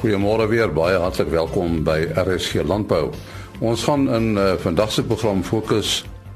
Goeiemôre 0.00 0.46
weer, 0.48 0.70
baie 0.72 0.96
hartlik 0.96 1.28
welkom 1.28 1.82
by 1.84 2.06
RSG 2.16 2.62
Landbou. 2.64 3.10
Ons 3.60 3.82
gaan 3.84 4.06
in 4.08 4.30
uh, 4.40 4.54
vandag 4.62 4.94
se 4.94 5.02
program 5.04 5.42
fokus 5.44 5.90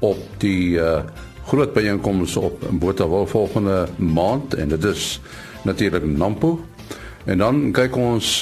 op 0.05 0.19
die 0.37 0.77
uh, 0.77 0.99
groot 1.49 1.73
byeenkomste 1.73 2.43
op 2.45 2.61
Botawil 2.69 3.25
volgende 3.25 3.87
maand 3.97 4.53
en 4.53 4.69
dit 4.69 4.85
is 4.85 5.07
natuurlik 5.65 6.05
Nampo. 6.05 6.59
En 7.25 7.41
dan 7.41 7.63
kyk 7.73 7.97
ons 7.97 8.35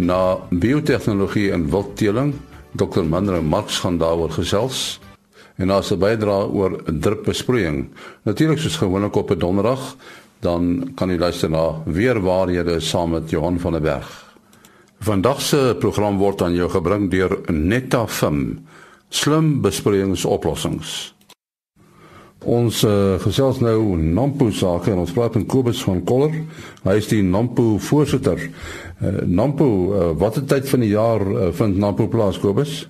na 0.00 0.38
biotehnologie 0.48 1.50
en 1.52 1.68
wildteeling. 1.68 2.32
Dr. 2.72 3.04
Manre 3.04 3.42
Marx 3.44 3.82
gaan 3.84 4.00
daaroor 4.00 4.32
gesels 4.32 4.96
en 5.60 5.76
as 5.76 5.92
'n 5.92 6.00
bydrae 6.00 6.48
oor 6.48 6.80
drupbesproeiing. 6.88 7.90
Natuurlik 8.24 8.58
soos 8.58 8.80
gewoonlik 8.80 9.14
op 9.14 9.30
'n 9.30 9.38
donderdag, 9.38 9.96
dan 10.40 10.92
kan 10.96 11.10
jy 11.10 11.18
luister 11.18 11.50
na 11.50 11.82
weer 11.84 12.20
waarhede 12.20 12.80
saam 12.80 13.10
met 13.10 13.30
Johan 13.30 13.60
van 13.60 13.72
der 13.72 13.84
Berg. 13.84 14.29
Vandag 15.00 15.40
se 15.40 15.76
program 15.80 16.18
word 16.20 16.42
aan 16.44 16.52
jou 16.52 16.66
gebring 16.68 17.06
deur 17.08 17.32
Netafim. 17.48 18.66
Slim 19.08 19.62
besproeiingsoplossings. 19.64 20.90
Ons 22.44 22.82
uh, 22.84 23.16
gesels 23.22 23.62
nou 23.64 23.96
Nampo 23.96 24.50
sake 24.52 24.90
en 24.92 24.98
ons 25.00 25.12
praat 25.16 25.38
met 25.38 25.46
Kobus 25.48 25.80
van 25.86 26.02
Koller. 26.04 26.34
Hy 26.84 26.96
is 27.00 27.08
die 27.08 27.22
Nampo 27.24 27.78
voorsitter. 27.80 28.42
Uh, 29.00 29.22
Nampo, 29.24 29.68
uh, 29.88 30.08
watter 30.20 30.44
tyd 30.44 30.68
van 30.68 30.84
die 30.84 30.90
jaar 30.92 31.24
uh, 31.24 31.46
vind 31.56 31.78
Nampo 31.80 32.04
plaas 32.12 32.36
Kobus? 32.42 32.82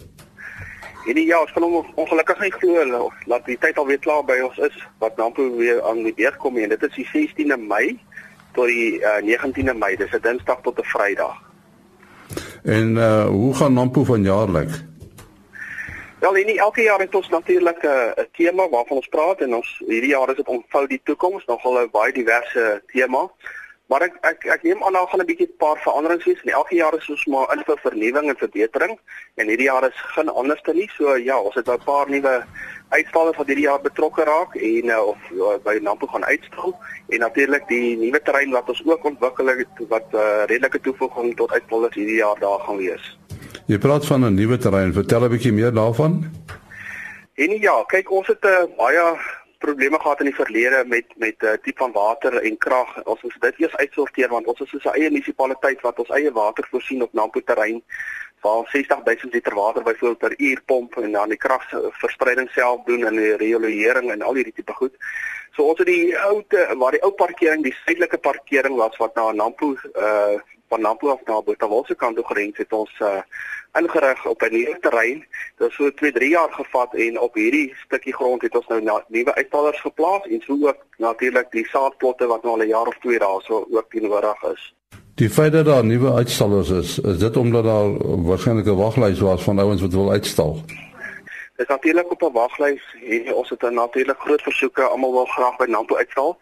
Hierdie 1.04 1.28
jaar 1.28 1.46
kan 1.54 1.62
hom 1.62 1.92
ongelukkig 1.94 2.42
nie 2.42 2.50
glo 2.56 3.04
dat 3.30 3.46
die 3.46 3.58
tyd 3.62 3.78
alweer 3.78 4.02
klaar 4.02 4.26
by 4.26 4.40
ons 4.48 4.58
is 4.66 4.80
wat 4.98 5.14
Nampo 5.18 5.46
weer 5.60 5.78
aan 5.86 6.02
die 6.02 6.14
beurt 6.18 6.42
kom 6.42 6.58
en 6.58 6.74
dit 6.74 6.88
is 6.90 6.98
die 6.98 7.06
16de 7.12 7.60
Mei 7.70 8.00
tot 8.58 8.66
die 8.66 8.98
uh, 8.98 9.22
19de 9.22 9.78
Mei. 9.78 9.94
Dis 9.94 10.10
'n 10.10 10.26
Dinsdag 10.26 10.66
tot 10.66 10.82
'n 10.82 10.90
Vrydag. 10.90 11.38
En 12.62 12.96
uh 12.96 13.26
hoe 13.26 13.54
gaan 13.54 13.72
Nampo 13.72 14.04
vanjaar 14.04 14.48
lyk? 14.50 14.70
Wel, 16.20 16.32
nie 16.32 16.58
elke 16.58 16.82
jaar 16.82 17.00
het 17.00 17.14
ons 17.14 17.28
natuurlik 17.28 17.82
'n 17.82 17.86
uh, 17.86 18.24
tema 18.32 18.68
waarvan 18.68 18.96
ons 18.96 19.08
praat 19.08 19.40
en 19.40 19.54
ons 19.54 19.82
hierdie 19.86 20.10
jaar 20.10 20.28
is 20.30 20.36
dit 20.36 20.48
ontvou 20.48 20.86
die 20.86 21.00
toekoms, 21.04 21.44
nogal 21.44 21.80
'n 21.80 21.88
baie 21.92 22.12
diverse 22.12 22.82
tema. 22.86 23.30
Maar 23.90 24.04
ek 24.06 24.18
ek 24.22 24.44
ek 24.54 24.62
neem 24.62 24.82
aan 24.86 24.94
daar 24.94 25.08
gaan 25.10 25.20
'n 25.20 25.26
bietjie 25.26 25.48
'n 25.50 25.58
paar 25.58 25.78
veranderings 25.82 26.24
wees. 26.24 26.42
En 26.42 26.52
elke 26.52 26.74
jaar 26.74 26.94
is 26.94 27.08
ons 27.10 27.24
maar 27.26 27.48
in 27.54 27.62
vir 27.66 27.78
vernuwing 27.82 28.28
en 28.28 28.36
verbetering 28.36 28.98
en 29.34 29.48
hierdie 29.48 29.70
jaar 29.70 29.84
is 29.88 29.98
geen 30.14 30.28
anders 30.28 30.62
te 30.62 30.72
nie. 30.72 30.90
So 30.94 31.16
ja, 31.16 31.38
ons 31.40 31.54
het 31.54 31.66
'n 31.68 31.84
paar 31.84 32.10
nuwe 32.10 32.44
uitstallers 32.88 33.36
wat 33.36 33.46
hierdie 33.46 33.66
jaar 33.66 33.80
betrokke 33.80 34.22
raak 34.24 34.54
en 34.54 34.84
uh, 34.84 35.06
of 35.06 35.18
uh, 35.32 35.58
by 35.64 35.78
Nampo 35.82 36.06
gaan 36.06 36.24
uitstal 36.24 36.78
en 37.08 37.18
natuurlik 37.18 37.68
die 37.68 37.96
nuwe 37.96 38.22
terrein 38.22 38.50
wat 38.50 38.68
ons 38.68 38.82
ook 38.86 39.04
ontwikkel 39.04 39.46
het 39.46 39.74
wat 39.88 40.06
uh, 40.14 40.44
redelike 40.46 40.80
toevoeging 40.80 41.36
tot 41.36 41.50
uitstallers 41.50 41.94
hierdie 41.94 42.22
jaar 42.22 42.38
daar 42.38 42.60
gaan 42.60 42.76
wees. 42.76 43.18
Jy 43.66 43.78
praat 43.78 44.06
van 44.06 44.24
'n 44.24 44.34
nuwe 44.34 44.58
terrein. 44.58 44.92
Vertel 44.92 45.24
'n 45.24 45.30
bietjie 45.30 45.52
meer 45.52 45.72
daarvan. 45.72 46.30
En 47.34 47.50
ja, 47.60 47.84
kyk 47.86 48.10
ons 48.10 48.26
het 48.26 48.44
'n 48.44 48.46
uh, 48.46 48.76
baie 48.76 49.18
probleme 49.60 49.98
gehad 50.00 50.20
in 50.20 50.30
die 50.30 50.34
verlede 50.34 50.84
met 50.86 51.06
met 51.16 51.42
uh, 51.42 51.52
tipe 51.62 51.82
van 51.82 51.92
water 51.92 52.36
en 52.42 52.56
krag. 52.58 53.02
Ons 53.04 53.22
moet 53.22 53.40
dit 53.40 53.60
eers 53.64 53.76
uitsorteer 53.76 54.32
want 54.32 54.46
ons 54.46 54.60
is 54.60 54.84
'n 54.84 54.96
eie 54.96 55.10
munisipaliteit 55.10 55.80
wat 55.80 55.98
ons 55.98 56.14
eie 56.18 56.32
water 56.32 56.66
voorsien 56.70 57.02
op 57.02 57.12
Nampo 57.12 57.40
terrein 57.44 57.82
waar 58.40 58.68
60000 58.72 59.32
liter 59.32 59.54
water 59.54 59.82
byvoorbeeld 59.82 60.18
per 60.18 60.34
uur 60.36 60.62
pomp 60.64 60.96
en 60.96 61.12
dan 61.12 61.28
die 61.28 61.38
kragverspreiding 61.38 62.50
self 62.50 62.84
doen 62.84 63.04
en 63.06 63.16
die 63.16 63.36
riolering 63.36 64.10
en 64.10 64.22
al 64.22 64.34
hierdie 64.34 64.54
tipe 64.54 64.72
goed. 64.72 64.96
So 65.52 65.62
ons 65.62 65.78
het 65.78 65.86
die 65.86 66.16
ou 66.18 66.44
waar 66.78 66.94
die 66.96 67.02
ou 67.02 67.12
parkering, 67.12 67.62
die 67.62 67.74
suidelike 67.84 68.18
parkering 68.18 68.76
was 68.76 68.96
wat 68.96 69.14
na 69.14 69.32
Nampo 69.32 69.76
uh 69.94 70.38
van 70.70 70.80
Nampo 70.80 71.10
af 71.10 71.24
na 71.26 71.40
Botawilse 71.42 71.94
kant 71.98 72.14
toe 72.16 72.24
gerend 72.26 72.56
het 72.56 72.72
ons 72.72 72.92
uh 73.02 73.22
ingerig 73.78 74.26
op 74.26 74.42
'n 74.42 74.52
nuwe 74.52 74.78
terrein. 74.80 75.18
Dit 75.58 75.66
het 75.66 75.72
so 75.72 75.90
2, 75.90 76.12
3 76.12 76.28
jaar 76.28 76.52
gevat 76.52 76.94
en 76.94 77.18
op 77.20 77.34
hierdie 77.34 77.74
stukkie 77.84 78.14
grond 78.14 78.42
het 78.42 78.54
ons 78.54 78.66
nou 78.66 79.02
nuwe 79.08 79.34
uitstallers 79.34 79.80
geplaas 79.80 80.26
en 80.26 80.40
so 80.40 80.52
ook 80.66 80.86
natuurlik 80.96 81.50
die 81.50 81.66
saadplotte 81.66 82.26
wat 82.26 82.42
nou 82.42 82.54
al 82.54 82.64
'n 82.64 82.68
jaar 82.68 82.86
of 82.86 82.98
2 82.98 83.18
daar 83.18 83.40
so 83.42 83.66
ook 83.70 83.90
teenwoordig 83.90 84.42
is. 84.42 84.74
Die 85.20 85.30
feit 85.30 85.52
dat 85.52 85.64
daar 85.64 85.84
nuwe 85.84 86.12
uitstallers 86.12 86.70
is, 86.70 86.98
is 86.98 87.18
dit 87.18 87.36
omdat 87.36 87.64
daar 87.64 87.88
waarskynlik 88.24 88.66
'n 88.66 88.76
waglys 88.76 89.20
was 89.20 89.42
van 89.42 89.58
ouens 89.58 89.80
wat 89.80 89.92
wil 89.92 90.10
uitstal. 90.10 90.62
Dit 91.56 91.66
is 91.66 91.66
natuurlik 91.66 92.10
op 92.10 92.22
'n 92.22 92.32
waglys 92.32 92.96
en 93.04 93.34
ons 93.34 93.48
het 93.48 93.70
natuurlik 93.70 94.18
groot 94.18 94.42
versoeke, 94.42 94.82
almal 94.82 95.12
wil 95.12 95.24
graag 95.24 95.56
by 95.56 95.64
Nampo 95.64 95.96
uitstal. 95.96 96.38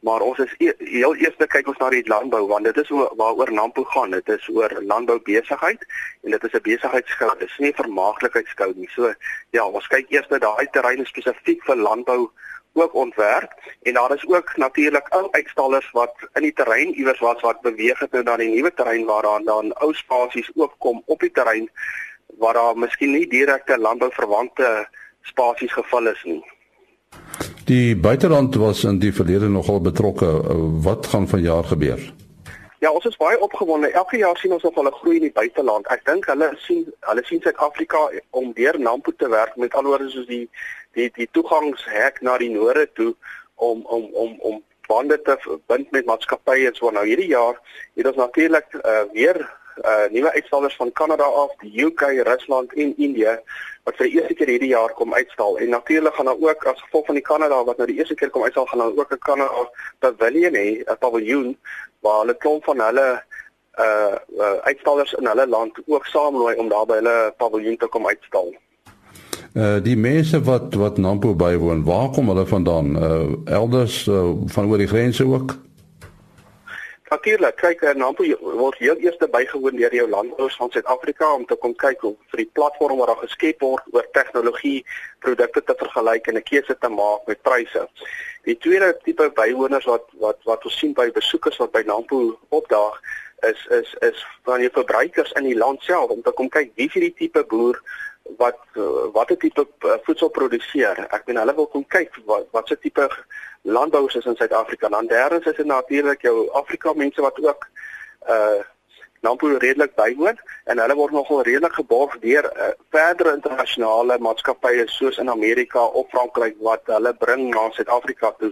Maar 0.00 0.20
ons 0.20 0.38
is 0.38 0.54
e 0.58 0.72
heel 0.78 1.16
eers 1.16 1.36
kyk 1.36 1.66
ons 1.66 1.78
na 1.78 1.90
die 1.90 2.08
landbou 2.08 2.46
want 2.46 2.64
dit 2.64 2.76
is 2.76 2.88
waaroor 3.16 3.52
Nampo 3.52 3.84
gaan. 3.84 4.10
Dit 4.10 4.28
is 4.28 4.48
oor 4.48 4.82
landbou 4.86 5.20
besigheid 5.22 5.86
en 6.22 6.30
dit 6.30 6.44
is 6.44 6.52
'n 6.52 6.62
besigheidskou. 6.62 7.38
Dit 7.38 7.48
is 7.48 7.58
nie 7.58 7.70
'n 7.70 7.82
vermaaklikheidskou 7.82 8.72
nie. 8.74 8.88
So 8.88 9.14
ja, 9.50 9.64
ons 9.64 9.86
kyk 9.86 10.06
eers 10.08 10.28
na 10.28 10.38
daai 10.38 10.66
terreine 10.70 11.04
spesifiek 11.04 11.64
vir 11.64 11.76
landbou 11.76 12.30
ook 12.72 12.94
ontwerp 12.94 13.52
en 13.82 13.94
daar 13.94 14.14
is 14.14 14.26
ook 14.28 14.56
natuurlik 14.56 15.06
ou 15.14 15.28
uitstallers 15.30 15.90
wat 15.90 16.14
in 16.32 16.42
die 16.42 16.52
terrein 16.52 16.94
iewers 16.94 17.20
was 17.20 17.40
wat 17.40 17.60
beweeg 17.60 17.98
het 17.98 18.12
nou 18.12 18.22
na 18.24 18.36
die 18.36 18.48
nuwe 18.54 18.72
terrein 18.74 19.04
waar 19.04 19.22
daar 19.22 19.44
dan 19.44 19.72
ou 19.74 19.92
spasies 19.94 20.50
ook 20.54 20.74
kom 20.78 21.02
op 21.06 21.20
die 21.20 21.30
terrein 21.30 21.68
waar 22.38 22.54
daar 22.54 22.78
miskien 22.78 23.12
nie 23.12 23.26
direkte 23.28 23.78
landbouverwante 23.78 24.88
spasies 25.22 25.72
gevul 25.72 26.06
is 26.06 26.22
nie. 26.24 26.42
Die 27.64 27.96
buiteland 27.96 28.54
was 28.54 28.84
in 28.84 28.98
die 28.98 29.12
verlede 29.14 29.48
nogal 29.48 29.80
betrokke. 29.80 30.26
Wat 30.82 31.06
gaan 31.06 31.28
vanjaar 31.28 31.64
gebeur? 31.64 32.12
Ja, 32.82 32.90
ons 32.90 33.04
is 33.04 33.16
baie 33.16 33.38
opgewonde. 33.40 33.92
Elke 33.94 34.16
jaar 34.16 34.36
sien 34.36 34.52
ons 34.52 34.62
nog 34.62 34.74
'n 34.74 34.92
groei 34.92 35.14
in 35.16 35.28
die 35.28 35.32
buiteland. 35.32 35.86
Ek 35.86 36.04
dink 36.04 36.26
hulle 36.26 36.52
sien 36.56 36.92
hulle 37.00 37.24
sien 37.24 37.40
Suid-Afrika 37.40 38.10
om 38.30 38.52
deur 38.52 38.80
Nampo 38.80 39.12
te 39.16 39.28
werk 39.28 39.56
met 39.56 39.74
alhoewel 39.74 40.10
soos 40.10 40.26
die 40.26 40.50
die 40.94 41.10
die 41.14 41.28
toegangshek 41.30 42.20
na 42.20 42.38
die 42.38 42.50
noorde 42.50 42.88
toe 42.92 43.14
om 43.54 43.84
om 43.86 44.04
om 44.12 44.36
om 44.40 44.62
bande 44.86 45.22
te 45.22 45.38
bind 45.66 45.90
met 45.90 46.06
maatskappye 46.06 46.66
en 46.68 46.74
so 46.74 46.90
nou 46.90 47.04
hierdie 47.06 47.30
jaar 47.32 47.58
het 47.94 48.06
ons 48.06 48.16
natuurlik 48.16 48.74
uh, 48.74 49.04
weer 49.12 49.38
uh, 49.76 50.06
nuwe 50.10 50.32
uitstallers 50.32 50.76
van 50.76 50.92
Kanada 50.92 51.24
af, 51.24 51.54
die 51.60 51.84
UK, 51.84 52.00
Rusland 52.00 52.74
en 52.74 52.96
Indië 52.96 53.38
wat 53.84 53.96
vir 53.98 54.08
die 54.08 54.18
eerste 54.18 54.34
keer 54.38 54.52
hierdie 54.54 54.72
jaar 54.72 54.92
kom 54.94 55.14
uitstal. 55.14 55.56
En 55.58 55.72
natuurlik 55.74 56.14
gaan 56.14 56.28
daar 56.30 56.42
ook 56.48 56.66
as 56.70 56.82
gevolg 56.82 57.06
van 57.06 57.18
die 57.18 57.24
Kanada 57.26 57.64
wat 57.64 57.80
nou 57.80 57.88
die 57.90 57.98
eerste 57.98 58.14
keer 58.14 58.30
kom 58.30 58.44
uitstal, 58.44 58.66
gaan 58.70 58.78
daar 58.84 58.98
ook 58.98 59.12
'n 59.12 59.18
Kanada 59.18 59.70
pavilion 59.98 60.54
hê, 60.54 60.82
'n 60.84 60.98
paviljoen 60.98 61.58
waar 62.00 62.20
hulle 62.20 62.36
klomp 62.36 62.64
van 62.64 62.80
hulle 62.80 63.22
uh, 63.78 64.16
uh 64.38 64.58
uitstallers 64.68 65.12
in 65.12 65.26
hulle 65.26 65.46
land 65.46 65.78
ook 65.86 66.06
saamlooi 66.06 66.54
om 66.56 66.68
daar 66.68 66.86
by 66.86 66.94
hulle 66.94 67.34
paviljoen 67.36 67.76
te 67.76 67.86
kom 67.86 68.06
uitstal. 68.06 68.54
Uh 69.52 69.82
die 69.84 69.96
mense 69.96 70.38
wat 70.42 70.74
wat 70.80 70.96
Nampo 70.96 71.34
bywoon, 71.34 71.84
waar 71.84 72.08
kom 72.10 72.28
hulle 72.28 72.46
vandaan? 72.46 72.96
Uh 72.96 73.36
elders 73.44 74.06
uh, 74.06 74.30
van 74.46 74.64
oor 74.64 74.78
die 74.80 74.88
grense 74.88 75.24
ook? 75.24 75.58
Natuurlik, 77.12 77.56
kyk, 77.60 77.82
eh, 77.82 77.94
Nampo 77.94 78.24
word 78.40 78.78
heel 78.80 78.96
eers 78.96 79.18
bygewoon 79.30 79.76
deur 79.76 79.94
jou 79.94 80.08
landbouers 80.08 80.56
van 80.56 80.70
Suid-Afrika 80.70 81.34
om 81.34 81.44
te 81.44 81.58
kom 81.60 81.74
kyk 81.76 82.00
hoe 82.00 82.14
vir 82.32 82.40
die 82.40 82.50
platform 82.56 82.96
waar 82.96 83.12
daar 83.12 83.20
geskep 83.26 83.60
word 83.60 83.84
oor 83.92 84.06
tegnologie, 84.16 84.86
produkte 85.20 85.60
te 85.62 85.76
vergelyk 85.76 86.26
en 86.26 86.40
'n 86.40 86.48
keuse 86.48 86.76
te 86.78 86.88
maak 86.88 87.26
met 87.26 87.42
pryse. 87.42 87.88
Die 88.48 88.56
tweede 88.56 88.96
tipe 89.04 89.30
bywoners 89.34 89.84
wat 89.84 90.08
wat 90.24 90.38
wat 90.44 90.64
ons 90.64 90.78
sien 90.78 90.94
by 90.94 91.10
besoekers 91.12 91.60
wat 91.60 91.72
by 91.72 91.82
Nampo 91.84 92.38
opdaag, 92.48 92.96
is 93.42 93.66
is 93.70 93.94
is 94.00 94.26
van 94.42 94.60
die 94.60 94.70
verbruikers 94.72 95.32
in 95.32 95.44
die 95.44 95.58
land 95.58 95.82
self 95.82 96.10
om 96.10 96.22
te 96.22 96.32
kom 96.32 96.48
kyk 96.48 96.70
wie 96.74 96.86
is 96.86 96.94
hierdie 96.96 97.14
tipe 97.18 97.44
boer 97.50 97.78
wat 98.36 98.58
watter 99.12 99.36
tipe 99.36 99.66
eh, 99.78 99.98
voedsel 100.02 100.28
produseer. 100.28 101.06
Ek 101.10 101.24
bedoel 101.24 101.42
hulle 101.42 101.54
wil 101.54 101.66
kom 101.66 101.86
kyk 101.86 102.18
wat 102.26 102.46
watse 102.50 102.78
tipe 102.78 103.08
landbouers 103.62 104.14
is 104.14 104.26
in 104.26 104.36
Suid-Afrika. 104.36 104.88
Dan 104.88 105.06
derdens 105.06 105.46
is 105.46 105.56
dit 105.56 105.66
natuurlik 105.66 106.22
jou 106.22 106.50
Afrika 106.52 106.92
mense 106.92 107.20
wat 107.20 107.40
ook 107.42 107.66
uh 108.28 108.60
Nampo 109.22 109.46
redelik 109.46 109.94
bywoon 109.94 110.38
en 110.64 110.78
hulle 110.82 110.94
word 110.98 111.12
nogal 111.14 111.44
redelik 111.46 111.76
geborg 111.78 112.16
deur 112.24 112.48
uh, 112.50 112.72
verdere 112.90 113.36
internasionale 113.36 114.16
maatskappye 114.18 114.82
soos 114.90 115.20
in 115.22 115.30
Amerika 115.30 115.84
of 115.84 116.08
Frankryk 116.10 116.56
wat 116.58 116.90
hulle 116.90 117.12
bring 117.20 117.44
na 117.52 117.68
Suid-Afrika 117.70 118.32
toe 118.40 118.50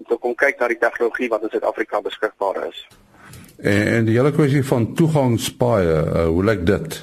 om 0.00 0.06
te 0.08 0.16
kom 0.22 0.32
kyk 0.34 0.56
na 0.60 0.70
die 0.72 0.78
tegnologie 0.80 1.28
wat 1.28 1.44
in 1.44 1.52
Suid-Afrika 1.52 2.00
beskikbaar 2.00 2.62
is. 2.64 2.80
En, 3.60 3.82
en 3.98 4.08
die 4.08 4.16
hele 4.16 4.32
kwessie 4.32 4.64
van 4.64 4.88
toegangspaaie, 4.96 6.00
uh, 6.00 6.24
hoe 6.32 6.48
lyk 6.48 6.64
dit? 6.68 6.98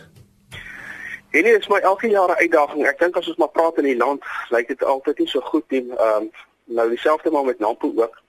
En 1.33 1.44
dit 1.44 1.59
is 1.59 1.68
my 1.68 1.77
elke 1.77 2.09
jaar 2.09 2.30
'n 2.30 2.41
uitdaging. 2.45 2.88
Ek 2.88 3.00
dink 3.00 3.15
as 3.18 3.27
ons 3.27 3.38
maar 3.38 3.50
praat 3.50 3.77
in 3.77 3.83
die 3.83 3.97
land, 3.97 4.24
lyk 4.50 4.68
dit 4.68 4.83
altyd 4.83 5.18
nie 5.18 5.27
so 5.27 5.39
goed 5.39 5.63
nie. 5.68 5.85
Ehm 5.97 6.21
um, 6.21 6.31
nou 6.63 6.89
dieselfde 6.89 7.31
maar 7.31 7.45
met 7.45 7.59
Nampo 7.59 7.94
ook. 7.95 8.21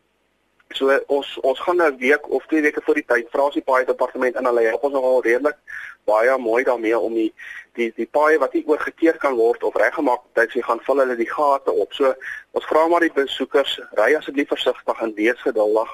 So 0.68 1.00
ons 1.06 1.38
ons 1.40 1.60
gaan 1.60 1.82
'n 1.82 1.96
week 1.96 2.30
of 2.30 2.46
twee 2.46 2.60
weke 2.60 2.80
voor 2.84 2.94
die 2.94 3.04
tyd 3.06 3.26
vra 3.30 3.44
ons 3.44 3.54
die 3.54 3.62
paai 3.62 3.84
departement 3.84 4.36
in 4.36 4.44
hulle 4.44 4.60
help 4.60 4.82
ons 4.82 4.92
nogal 4.92 5.22
redelik 5.22 5.56
baie 6.04 6.38
mooi 6.38 6.64
daarmee 6.64 6.98
om 6.98 7.14
die 7.14 7.34
die 7.78 7.90
die 7.96 8.06
paai 8.06 8.38
wat 8.42 8.54
nie 8.54 8.64
oorgekeer 8.66 9.18
kan 9.22 9.36
word 9.38 9.62
of 9.66 9.76
reggemaak 9.80 10.22
tyd 10.38 10.52
sy 10.54 10.62
gaan 10.66 10.82
vul 10.86 11.02
hulle 11.02 11.16
die 11.18 11.30
gate 11.30 11.72
op. 11.72 11.92
So 11.92 12.12
ons 12.56 12.68
vra 12.70 12.86
maar 12.88 13.04
die 13.06 13.14
besoekers 13.14 13.78
ry 14.00 14.14
asseblief 14.18 14.52
versigtig 14.52 15.02
en 15.06 15.14
wees 15.18 15.40
geduldig. 15.46 15.90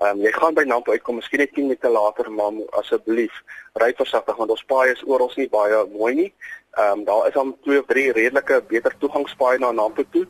Ehm 0.00 0.16
um, 0.16 0.22
jy 0.24 0.32
gaan 0.32 0.54
by 0.56 0.64
Nampo 0.64 0.92
uitkom, 0.92 1.18
miskien 1.20 1.42
net 1.42 1.52
10 1.52 1.68
minute 1.68 1.88
later, 1.92 2.30
maar 2.32 2.56
asseblief 2.80 3.42
ry 3.82 3.90
versigtig 3.98 4.38
want 4.38 4.54
ons 4.54 4.64
paai 4.72 4.92
is 4.92 5.02
oral 5.04 5.32
nie 5.36 5.48
baie 5.52 5.82
mooi 5.92 6.14
nie. 6.22 6.30
Ehm 6.78 7.00
um, 7.00 7.04
daar 7.04 7.28
is 7.28 7.34
dan 7.34 7.56
twee 7.66 7.80
of 7.82 7.86
drie 7.90 8.08
redelike 8.12 8.62
beter 8.68 8.96
toegangspaaie 8.98 9.58
na 9.58 9.72
Nampo 9.72 10.06
toe. 10.10 10.26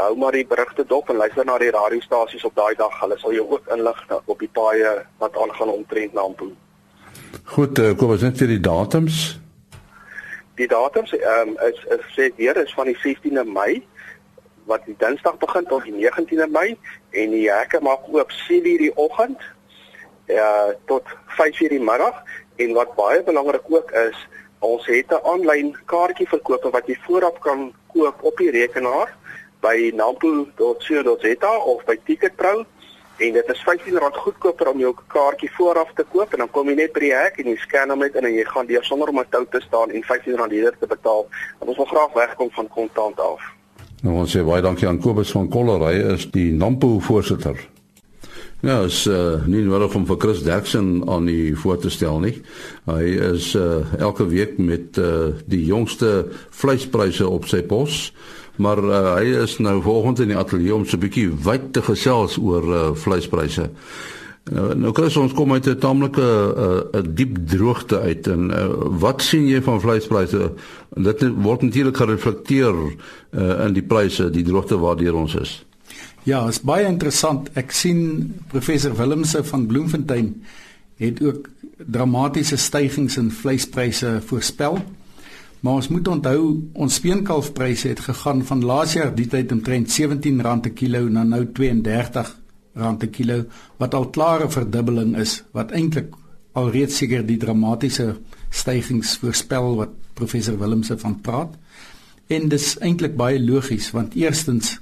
Hou 0.00 0.16
maar 0.16 0.32
die 0.32 0.46
berigte 0.48 0.84
dop 0.88 1.10
en 1.12 1.20
luister 1.20 1.44
na 1.44 1.58
die 1.60 1.70
radiostasies 1.70 2.44
op 2.48 2.54
daai 2.56 2.74
dag. 2.74 2.94
Hulle 3.00 3.18
sal 3.20 3.34
jou 3.36 3.44
ook 3.50 3.68
inlig 3.74 3.98
op 4.24 4.38
die 4.40 4.48
paaie 4.48 4.94
wat 5.20 5.36
aangaan 5.36 5.68
omtrent 5.68 6.14
Nampo. 6.16 6.48
Goed, 7.44 7.78
uh, 7.78 7.92
kom 7.98 8.14
ons 8.14 8.24
net 8.24 8.38
vir 8.40 8.54
die 8.54 8.62
datums. 8.64 9.20
Die 10.60 10.68
datums 10.68 11.12
ehm 11.16 11.48
um, 11.48 11.56
is, 11.68 11.84
is 11.84 12.04
sê 12.16 12.30
weer 12.36 12.56
is 12.56 12.74
van 12.74 12.86
die 12.86 12.98
16de 13.04 13.44
Mei 13.44 13.82
wat 14.64 14.84
die 14.86 14.96
Dinsdag 14.98 15.38
begin 15.38 15.64
tot 15.66 15.84
die 15.84 15.94
19de 15.94 16.46
Mei 16.50 16.76
en 17.10 17.30
die 17.30 17.48
hekke 17.50 17.80
maak 17.80 18.06
oop 18.08 18.30
7:00 18.30 18.78
die 18.84 18.92
oggend 18.96 19.40
ja 20.26 20.68
uh, 20.68 20.74
tot 20.86 21.04
5:00 21.40 21.68
die 21.68 21.80
middag 21.90 22.22
en 22.56 22.72
wat 22.72 22.94
baie 22.94 23.22
belangrik 23.22 23.66
ook 23.68 23.90
is 23.90 24.28
Ons 24.62 24.86
het 24.86 25.10
'n 25.10 25.24
aanlyn 25.30 25.76
kaartjie 25.90 26.28
verkoop 26.28 26.62
wat 26.70 26.86
jy 26.86 26.96
vooraf 27.06 27.38
kan 27.38 27.74
koop 27.92 28.22
op 28.22 28.36
die 28.36 28.50
rekenaar 28.50 29.08
by 29.60 29.90
nampo.co.za 29.94 31.54
of 31.56 31.84
by 31.84 31.96
Ticketpro 32.04 32.64
en 33.16 33.32
dit 33.32 33.48
is 33.48 33.64
R15 33.64 34.18
goedkoper 34.24 34.68
om 34.68 34.78
jou 34.78 34.94
kaartjie 35.06 35.50
vooraf 35.56 35.92
te 35.94 36.04
koop 36.12 36.32
en 36.32 36.38
dan 36.38 36.50
kom 36.50 36.68
jy 36.68 36.74
net 36.74 36.92
by 36.92 37.00
die 37.00 37.14
hek 37.14 37.38
en 37.38 37.50
jy 37.52 37.56
scan 37.56 37.90
hom 37.90 37.98
net 37.98 38.14
in 38.14 38.24
en 38.24 38.34
jy 38.34 38.44
gaan 38.44 38.66
deur 38.66 38.84
sonder 38.84 39.08
om 39.08 39.20
'n 39.20 39.30
tou 39.30 39.44
te 39.50 39.60
staan 39.60 39.90
en 39.90 40.02
R15 40.02 40.52
eerder 40.52 40.78
te 40.78 40.86
betaal. 40.86 41.26
Want 41.58 41.68
ons 41.68 41.76
wil 41.76 41.86
graag 41.86 42.12
wegkom 42.12 42.50
van 42.50 42.68
kontant 42.68 43.20
af. 43.20 43.40
Nou 44.02 44.16
ons 44.16 44.36
sê 44.36 44.44
baie 44.44 44.62
dankie 44.62 44.88
aan 44.88 45.00
Kobus 45.00 45.30
van 45.30 45.48
Kollery 45.48 46.12
is 46.14 46.30
die 46.30 46.52
Nampo 46.52 46.98
voorsitter. 46.98 47.71
Ja, 48.62 48.76
is 48.86 49.06
uh, 49.10 49.42
nie 49.50 49.64
nodig 49.66 49.94
om 49.98 50.04
vir 50.06 50.20
Chris 50.22 50.44
Derksen 50.46 51.00
aan 51.10 51.26
die 51.26 51.50
voor 51.58 51.80
te 51.82 51.90
stel 51.90 52.20
nie. 52.22 52.36
Hy 52.86 53.08
is 53.32 53.48
uh, 53.58 53.80
elke 53.98 54.28
week 54.30 54.54
met 54.62 55.00
uh, 55.02 55.32
die 55.50 55.64
jongste 55.66 56.28
vleispryse 56.54 57.26
op 57.26 57.48
sy 57.50 57.64
pos. 57.66 58.12
Maar 58.62 58.78
uh, 58.78 59.00
hy 59.16 59.32
is 59.42 59.56
nou 59.58 59.80
volgens 59.82 60.22
in 60.22 60.30
die 60.30 60.38
ateljee 60.38 60.76
om 60.76 60.84
so 60.86 60.94
'n 60.94 61.02
bietjie 61.02 61.26
wyd 61.42 61.72
te 61.74 61.82
gesels 61.82 62.38
oor 62.38 62.68
uh, 62.70 62.84
vleispryse. 62.94 63.66
Nou, 64.52 64.68
nou 64.78 64.94
Chris, 64.94 65.18
ons 65.18 65.34
kom 65.34 65.52
uit 65.58 65.66
'n 65.66 65.82
taamlike 65.82 66.22
'n 66.22 67.02
uh, 67.02 67.02
diep 67.18 67.42
droogte 67.50 67.98
uit 67.98 68.26
en 68.26 68.50
uh, 68.50 68.68
wat 69.02 69.22
sien 69.22 69.46
jy 69.46 69.62
van 69.62 69.82
vleispryse? 69.82 70.52
Dit 70.94 71.26
word 71.34 71.62
natuurlik 71.62 71.96
gereflekteer 71.96 72.74
uh, 72.78 73.66
in 73.66 73.74
die 73.74 73.82
pryse, 73.82 74.30
die 74.30 74.46
droogte 74.46 74.78
waardeur 74.78 75.14
ons 75.14 75.34
is. 75.34 75.64
Ja, 76.22 76.44
is 76.46 76.60
baie 76.62 76.86
interessant. 76.86 77.48
Ek 77.58 77.72
sien 77.74 78.02
professor 78.52 78.92
Willemse 78.94 79.40
van 79.42 79.64
Bloemfontein 79.66 80.28
het 81.02 81.18
ook 81.18 81.48
dramatiese 81.82 82.56
stygings 82.62 83.16
in 83.18 83.32
vleispryse 83.34 84.20
voorspel. 84.28 84.78
Maar 85.62 85.80
ons 85.80 85.88
moet 85.90 86.08
onthou 86.08 86.44
ons 86.78 86.94
speenkalfpryse 86.94 87.90
het 87.90 88.04
gegaan 88.06 88.44
van 88.46 88.62
laas 88.66 88.94
jaar 88.94 89.10
die 89.14 89.26
tyd 89.30 89.50
omtrent 89.54 89.90
R17 89.90 90.38
per 90.62 90.70
kilo 90.78 91.08
na 91.08 91.24
nou 91.26 91.42
R32 91.42 92.30
per 92.72 93.10
kilo 93.10 93.40
wat 93.82 93.94
al 93.94 94.06
klare 94.14 94.46
verdubbeling 94.50 95.16
is 95.18 95.40
wat 95.52 95.74
eintlik 95.74 96.14
alreeds 96.54 97.02
seker 97.02 97.26
die 97.26 97.38
dramatiese 97.42 98.12
stygings 98.50 99.16
voorspel 99.18 99.74
wat 99.80 99.98
professor 100.14 100.54
Willemse 100.58 100.98
van 101.02 101.18
praat. 101.20 101.58
En 102.30 102.48
dis 102.48 102.76
eintlik 102.78 103.18
baie 103.18 103.42
logies 103.42 103.90
want 103.90 104.14
eerstens 104.14 104.76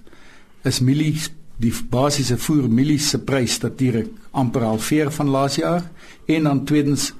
is 0.64 0.80
mielies 0.80 1.30
die 1.60 1.72
basiese 1.92 2.38
voer 2.40 2.68
mielies 2.68 3.10
se 3.12 3.18
prys 3.18 3.58
natuurlik 3.60 4.08
amper 4.30 4.64
halveer 4.64 5.10
van 5.12 5.28
laas 5.28 5.58
jaar 5.60 5.84
en 6.26 6.48
dan 6.48 6.64
tweedens 6.64 7.12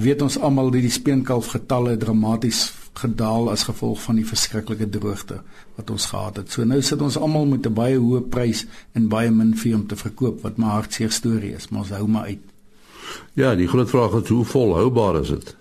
weet 0.00 0.22
ons 0.22 0.38
almal 0.38 0.70
dat 0.72 0.84
die 0.84 0.92
speenkalf 0.92 1.52
getalle 1.54 1.96
dramaties 2.00 2.70
gedaal 3.00 3.50
as 3.52 3.64
gevolg 3.68 4.00
van 4.02 4.18
die 4.18 4.26
verskriklike 4.26 4.88
droogte 4.92 5.40
wat 5.76 5.90
ons 5.90 6.06
gehad 6.10 6.40
het. 6.40 6.52
So 6.52 6.64
nou 6.64 6.80
sit 6.82 7.00
ons 7.02 7.16
almal 7.16 7.46
met 7.46 7.66
'n 7.66 7.74
baie 7.74 7.98
hoë 7.98 8.28
prys 8.28 8.66
en 8.92 9.08
baie 9.08 9.30
min 9.30 9.56
vee 9.56 9.74
om 9.74 9.86
te 9.86 9.96
verkoop 9.96 10.42
wat 10.42 10.56
maar 10.56 10.70
hartseer 10.80 11.10
storie 11.10 11.54
is, 11.54 11.68
maar 11.68 11.80
ons 11.80 11.90
hou 11.90 12.06
maar 12.08 12.24
uit. 12.24 12.44
Ja, 13.34 13.54
die 13.54 13.68
groot 13.68 13.90
vraag 13.90 14.22
is 14.22 14.28
hoe 14.28 14.44
volhoubaar 14.44 15.20
is 15.20 15.28
dit? 15.28 15.56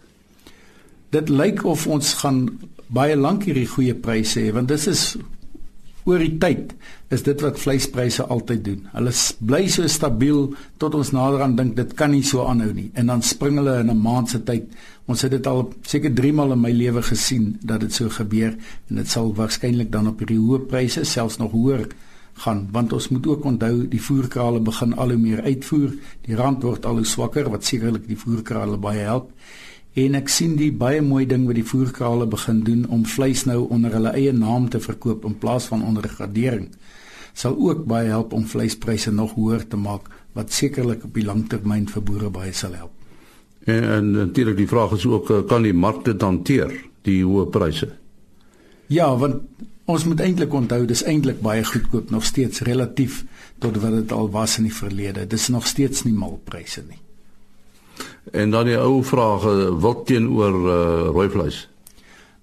Dit 1.09 1.29
lyk 1.29 1.63
of 1.63 1.87
ons 1.87 2.13
gaan 2.13 2.59
baie 2.87 3.15
lank 3.15 3.43
hierdie 3.43 3.67
goeie 3.67 3.93
pryse 3.93 4.39
hê 4.39 4.53
want 4.53 4.67
dit 4.67 4.87
is 4.87 5.17
oor 6.09 6.21
die 6.23 6.37
tyd 6.41 6.73
is 7.13 7.23
dit 7.25 7.41
wat 7.41 7.59
vleispryse 7.61 8.25
altyd 8.33 8.63
doen. 8.65 8.81
Hulle 8.93 9.13
bly 9.49 9.61
so 9.71 9.87
stabiel 9.89 10.49
tot 10.81 10.97
ons 10.97 11.13
nader 11.15 11.43
aan 11.45 11.55
dink 11.57 11.75
dit 11.77 11.93
kan 11.97 12.13
nie 12.13 12.23
so 12.25 12.45
aanhou 12.49 12.71
nie 12.73 12.89
en 12.99 13.13
dan 13.13 13.23
spring 13.25 13.59
hulle 13.61 13.79
in 13.83 13.91
'n 13.93 14.01
maand 14.01 14.29
se 14.29 14.43
tyd. 14.43 14.65
Ons 15.07 15.21
het 15.21 15.31
dit 15.31 15.47
al 15.47 15.73
seker 15.81 16.13
3 16.13 16.33
maal 16.33 16.53
in 16.53 16.61
my 16.61 16.71
lewe 16.71 17.01
gesien 17.01 17.57
dat 17.61 17.79
dit 17.79 17.93
so 17.93 18.09
gebeur 18.09 18.57
en 18.89 18.95
dit 18.95 19.07
sal 19.07 19.33
waarskynlik 19.33 19.91
dan 19.91 20.07
op 20.07 20.19
hierdie 20.19 20.39
hoë 20.39 20.67
pryse 20.67 21.03
selfs 21.03 21.37
nog 21.37 21.51
hoër 21.51 21.87
gaan 22.33 22.67
want 22.71 22.93
ons 22.93 23.09
moet 23.09 23.27
ook 23.27 23.43
onthou 23.43 23.87
die 23.87 24.01
voerkrale 24.01 24.59
begin 24.59 24.93
al 24.93 25.09
hoe 25.09 25.17
meer 25.17 25.41
uitvoer. 25.41 25.91
Die 26.25 26.35
rand 26.35 26.63
word 26.63 26.85
al 26.85 26.95
hoe 26.95 27.05
swakker 27.05 27.49
wat 27.49 27.65
sekerlik 27.65 28.07
die 28.07 28.17
voerkrale 28.17 28.77
baie 28.77 29.03
help 29.05 29.31
en 29.93 30.15
ek 30.15 30.29
sien 30.29 30.55
die 30.55 30.71
baie 30.71 31.01
mooi 31.01 31.25
ding 31.25 31.47
wat 31.47 31.57
die 31.57 31.65
voerkrale 31.65 32.27
begin 32.29 32.63
doen 32.63 32.85
om 32.89 33.05
vleis 33.05 33.45
nou 33.45 33.67
onder 33.69 33.91
hulle 33.97 34.13
eie 34.13 34.33
naam 34.33 34.69
te 34.69 34.79
verkoop 34.79 35.25
in 35.25 35.37
plaas 35.37 35.65
van 35.71 35.83
onder 35.83 36.07
gradering 36.07 36.69
sal 37.33 37.55
ook 37.57 37.85
baie 37.87 38.09
help 38.09 38.33
om 38.33 38.47
vleispryse 38.47 39.11
nog 39.11 39.33
hoër 39.37 39.67
te 39.67 39.77
maak 39.77 40.09
wat 40.37 40.53
sekerlik 40.53 41.05
op 41.07 41.13
die 41.13 41.25
langtermyn 41.25 41.87
vir 41.89 42.03
boere 42.03 42.29
baie 42.33 42.53
sal 42.53 42.75
help. 42.75 42.93
En, 43.65 43.83
en 43.83 44.11
natuurlik 44.11 44.57
die 44.57 44.67
vraag 44.67 44.95
is 44.97 45.05
ook 45.05 45.31
eh, 45.31 45.41
kan 45.47 45.63
die 45.63 45.73
mark 45.73 46.03
dit 46.05 46.21
hanteer 46.21 46.73
die 47.07 47.21
hoë 47.23 47.49
pryse? 47.53 47.89
Ja, 48.89 49.09
want 49.17 49.43
ons 49.89 50.05
moet 50.05 50.21
eintlik 50.21 50.53
onthou 50.53 50.83
dis 50.89 51.03
eintlik 51.05 51.41
baie 51.45 51.63
goedkoop 51.65 52.09
nog 52.13 52.25
steeds 52.25 52.61
relatief 52.67 53.23
tot 53.59 53.77
wat 53.81 53.95
dit 54.01 54.11
al 54.11 54.29
was 54.33 54.57
in 54.57 54.69
die 54.69 54.75
verlede. 54.75 55.27
Dis 55.27 55.49
nog 55.49 55.67
steeds 55.67 56.03
nie 56.05 56.13
malpryse 56.13 56.83
nie. 56.87 57.01
En 58.31 58.51
dan 58.51 58.69
die 58.69 58.77
ou 58.77 59.03
vraag 59.03 59.45
wat 59.81 60.05
teenoor 60.09 60.55
uh, 60.59 60.75
rooi 61.13 61.29
vleis. 61.29 61.63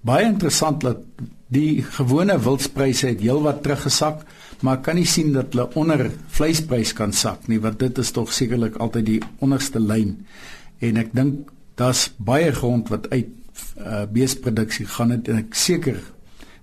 Baie 0.07 0.27
interessant 0.27 0.81
dat 0.81 1.03
die 1.53 1.83
gewone 1.83 2.39
wildspryse 2.43 3.13
het 3.13 3.23
heelwat 3.23 3.63
teruggesak, 3.63 4.25
maar 4.67 4.81
kan 4.83 4.99
nie 4.99 5.07
sien 5.07 5.33
dat 5.35 5.55
hulle 5.55 5.69
onder 5.79 6.09
vleisprys 6.35 6.93
kan 6.97 7.13
sak 7.13 7.47
nie, 7.51 7.61
want 7.63 7.79
dit 7.79 7.99
is 7.99 8.11
tog 8.15 8.33
sekerlik 8.35 8.79
altyd 8.83 9.07
die 9.07 9.21
onderste 9.45 9.83
lyn. 9.83 10.17
En 10.83 10.99
ek 11.03 11.15
dink 11.15 11.51
daar's 11.79 12.09
baie 12.17 12.53
grond 12.57 12.91
wat 12.91 13.11
uit 13.13 13.31
uh, 13.79 14.05
beesproduksie 14.13 14.87
gaan 14.87 15.15
het 15.15 15.29
en 15.29 15.43
ek 15.45 15.57
seker 15.57 16.01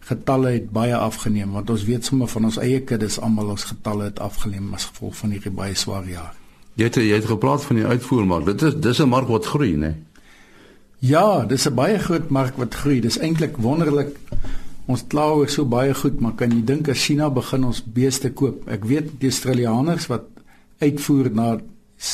getalle 0.03 0.55
het 0.57 0.69
baie 0.75 0.95
afgeneem 0.98 1.53
want 1.55 1.69
ons 1.71 1.86
weet 1.88 2.05
sommer 2.05 2.27
van 2.27 2.50
ons 2.50 2.59
eie 2.62 2.81
kuddes 2.83 3.19
almal 3.24 3.53
ons 3.55 3.67
getalle 3.71 4.09
het 4.12 4.19
afgeneem 4.24 4.74
as 4.75 4.89
gevolg 4.91 5.15
van 5.21 5.36
hierdie 5.36 5.53
baie 5.53 5.77
swaar 5.79 6.09
jaar. 6.09 6.42
Jy 6.75 6.88
het 6.89 6.96
jy 6.96 7.13
het 7.13 7.30
gepraat 7.30 7.63
van 7.63 7.75
die 7.75 7.86
uitvoermark. 7.86 8.46
Dit 8.46 8.62
is 8.62 8.75
dis 8.75 9.00
'n 9.00 9.10
mark 9.10 9.27
wat 9.27 9.46
groei, 9.46 9.75
né? 9.77 9.96
Ja, 11.00 11.46
dis 11.46 11.68
'n 11.68 11.75
baie 11.75 12.00
groot 12.00 12.30
mark 12.30 12.58
wat 12.58 12.74
groei. 12.74 13.00
Dis 13.01 13.20
eintlik 13.20 13.58
wonderlik. 13.58 14.18
Ons 14.86 15.03
kla 15.08 15.30
oor 15.32 15.50
so 15.50 15.65
baie 15.65 15.94
goed, 15.94 16.20
maar 16.20 16.34
kan 16.36 16.51
jy 16.51 16.63
dink 16.63 16.89
as 16.89 17.03
China 17.03 17.30
begin 17.30 17.63
ons 17.63 17.84
beeste 17.84 18.32
koop? 18.32 18.68
Ek 18.68 18.84
weet 18.86 19.20
die 19.20 19.30
Australiërs 19.30 20.08
wat 20.08 20.24
uitvoer 20.80 21.32
na 21.32 21.60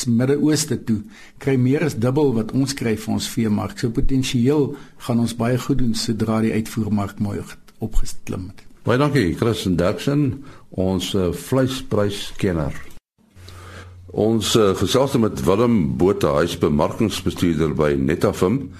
Midde-Ooste 0.06 0.84
toe, 0.84 1.00
kry 1.38 1.56
meer 1.56 1.84
as 1.84 1.96
dubbel 1.98 2.34
wat 2.34 2.52
ons 2.52 2.74
kry 2.74 2.96
vir 2.96 3.14
ons 3.14 3.28
veemark. 3.28 3.78
So 3.78 3.90
potensieel 3.90 4.76
gaan 4.98 5.18
ons 5.18 5.36
baie 5.36 5.58
goed 5.58 5.78
doen 5.78 5.94
sodra 5.94 6.40
die 6.40 6.52
uitvoermark 6.52 7.18
mooi 7.18 7.40
opgestim 7.78 8.52
het. 8.52 8.62
Baie 8.84 8.98
dankie, 8.98 9.34
Chris 9.34 9.64
Derksen, 9.64 10.44
ons 10.70 11.14
uh, 11.14 11.32
vleispryskenner. 11.32 12.89
Ons 14.10 14.56
uh, 14.58 14.72
gesels 14.74 15.14
met 15.22 15.38
Willem 15.46 15.94
Botha, 15.96 16.32
hy 16.40 16.44
is 16.48 16.58
bemarkingsbestuurder 16.58 17.76
by 17.78 17.92
Netafim 17.94 18.74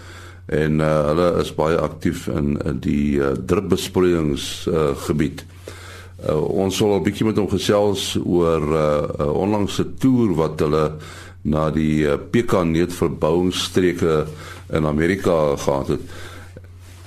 en 0.51 0.81
uh, 0.83 1.07
hulle 1.07 1.39
is 1.39 1.55
baie 1.55 1.79
aktief 1.79 2.27
in, 2.33 2.59
in 2.67 2.81
die 2.83 3.23
uh, 3.23 3.39
drupbesproeiingsgebied. 3.39 5.45
Uh, 5.47 6.35
uh, 6.35 6.43
ons 6.65 6.77
sal 6.77 6.99
'n 6.99 7.05
bietjie 7.07 7.27
met 7.27 7.39
hom 7.39 7.49
gesels 7.49 8.17
oor 8.19 8.61
'n 8.61 8.75
uh, 8.75 9.31
onlangse 9.31 9.95
toer 10.03 10.35
wat 10.35 10.61
hulle 10.61 10.99
na 11.43 11.71
die 11.71 12.05
uh, 12.05 12.17
pekaneetverbouingsstreke 12.31 14.27
in 14.73 14.87
Amerika 14.87 15.57
gehad 15.57 15.89
het. 15.89 16.01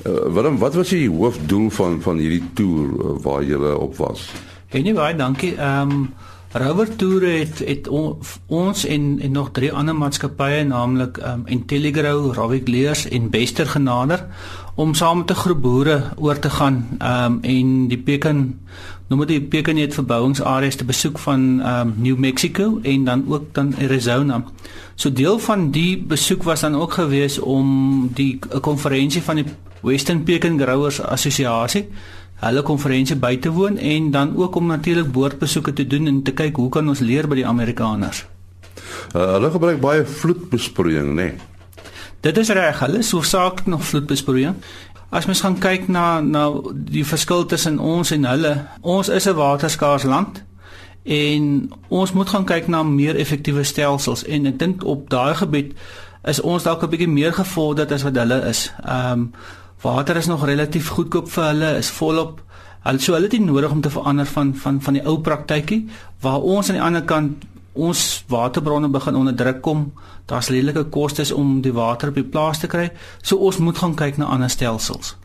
Uh, 0.08 0.34
Willem, 0.34 0.58
wat 0.58 0.74
was 0.74 0.89
die 0.89 1.10
hoofdoel 1.10 1.70
van 1.70 2.01
van 2.01 2.18
hierdie 2.18 2.44
toer 2.53 2.88
uh, 2.88 3.24
waar 3.24 3.44
jy 3.44 3.56
op 3.75 3.98
was? 3.98 4.32
Anyway, 4.72 5.15
dankie. 5.15 5.56
Ehm 5.56 5.92
um, 5.92 6.13
Rover 6.53 6.95
Toure 6.95 7.27
het 7.27 7.60
het 7.65 7.88
on, 7.88 8.19
ons 8.45 8.86
en 8.86 9.19
en 9.19 9.31
nog 9.31 9.51
drie 9.51 9.72
ander 9.74 9.95
maatskappye 9.98 10.60
naamlik 10.63 11.17
um, 11.17 11.41
Intelligrow, 11.50 12.33
Ravik 12.33 12.67
Leers 12.67 13.07
en 13.10 13.29
Bester 13.33 13.65
genader 13.65 14.27
om 14.75 14.93
saam 14.93 15.17
met 15.17 15.31
'n 15.31 15.36
groep 15.36 15.62
boere 15.62 16.03
oor 16.15 16.39
te 16.39 16.50
gaan 16.50 16.98
um, 17.01 17.39
en 17.41 17.88
die 17.88 17.98
Pekin 17.98 18.60
noem 19.07 19.19
dit 19.19 19.27
die 19.27 19.41
Pekin 19.41 19.77
het 19.77 19.93
verbouingsareas 19.93 20.75
te 20.75 20.86
besoek 20.86 21.19
van 21.19 21.41
um, 21.65 21.93
New 21.98 22.17
Mexico 22.17 22.79
en 22.81 23.03
dan 23.03 23.25
ook 23.27 23.53
dan 23.53 23.75
Arizona. 23.81 24.43
So 24.95 25.13
deel 25.13 25.39
van 25.39 25.72
die 25.72 25.98
besoek 25.98 26.43
was 26.43 26.60
dan 26.60 26.75
ook 26.75 26.93
gewees 26.93 27.39
om 27.39 28.10
die 28.13 28.39
konferensie 28.62 29.22
van 29.22 29.36
die 29.36 29.45
Western 29.81 30.24
Pekin 30.24 30.60
Growers 30.60 31.01
Assosiasie 31.01 31.88
hulle 32.47 32.62
konferensie 32.62 33.15
by 33.15 33.38
te 33.38 33.50
woon 33.50 33.77
en 33.77 34.12
dan 34.12 34.35
ook 34.38 34.55
om 34.55 34.65
natuurlik 34.67 35.12
boordbesoeke 35.12 35.73
te 35.73 35.88
doen 35.88 36.07
en 36.07 36.21
te 36.23 36.31
kyk 36.31 36.55
hoe 36.55 36.69
kan 36.69 36.88
ons 36.88 37.00
leer 37.00 37.27
by 37.27 37.35
die 37.35 37.47
Amerikaners. 37.47 38.25
Uh, 39.15 39.33
hulle 39.35 39.51
gebruik 39.51 39.81
baie 39.81 40.05
vloedbesproeiing, 40.05 41.13
nê. 41.13 41.31
Nee. 41.31 41.51
Dit 42.23 42.38
is 42.38 42.50
reg, 42.55 42.79
hulle 42.79 42.97
is 43.03 43.12
hoofsaaklik 43.12 43.67
nog 43.67 43.83
vloedbesproeiing. 43.83 44.55
As 45.13 45.25
mens 45.25 45.41
gaan 45.43 45.59
kyk 45.59 45.89
na 45.91 46.21
na 46.21 46.47
die 46.73 47.03
verskil 47.05 47.45
tussen 47.45 47.79
ons 47.79 48.12
en 48.15 48.25
hulle, 48.25 48.53
ons 48.81 49.09
is 49.09 49.27
'n 49.27 49.35
waterskaars 49.35 50.03
land 50.03 50.43
en 51.03 51.71
ons 51.88 52.12
moet 52.12 52.29
gaan 52.29 52.45
kyk 52.45 52.67
na 52.67 52.83
meer 52.83 53.15
effektiewe 53.15 53.63
stelsels 53.63 54.23
en 54.23 54.45
ek 54.45 54.59
dink 54.59 54.83
op 54.83 55.09
daai 55.09 55.35
gebied 55.35 55.75
is 56.23 56.39
ons 56.41 56.63
dalk 56.63 56.83
'n 56.83 56.89
bietjie 56.89 57.09
meer 57.09 57.33
gevorderd 57.33 57.91
as 57.91 58.03
wat 58.03 58.15
hulle 58.15 58.39
is. 58.47 58.71
Ehm 58.85 59.12
um, 59.12 59.33
water 59.83 60.15
is 60.15 60.29
nog 60.31 60.45
relatief 60.47 60.87
goedkoop 60.95 61.27
vir 61.31 61.43
hulle, 61.51 61.71
is 61.77 61.91
volop. 61.91 62.39
Hulle 62.83 62.99
so 63.03 63.15
hulle 63.15 63.27
het 63.27 63.35
nie 63.35 63.47
nodig 63.47 63.71
om 63.71 63.81
te 63.83 63.91
verander 63.91 64.27
van 64.27 64.53
van 64.55 64.79
van 64.81 64.99
die 64.99 65.03
ou 65.07 65.17
praktykie 65.23 65.81
waar 66.23 66.43
ons 66.55 66.69
aan 66.69 66.79
die 66.79 66.83
ander 66.83 67.03
kant 67.07 67.43
ons 67.73 68.23
waterbronne 68.29 68.87
begin 68.93 69.15
onder 69.15 69.35
druk 69.35 69.61
kom. 69.61 69.91
Daar's 70.25 70.49
lelike 70.53 70.85
kostes 70.93 71.31
om 71.31 71.61
die 71.61 71.73
water 71.73 72.13
op 72.13 72.15
die 72.15 72.23
plaas 72.35 72.61
te 72.61 72.67
kry. 72.67 72.91
So 73.21 73.37
ons 73.37 73.57
moet 73.57 73.77
gaan 73.77 73.95
kyk 73.95 74.17
na 74.17 74.31
ander 74.31 74.49
stelsels. 74.49 75.15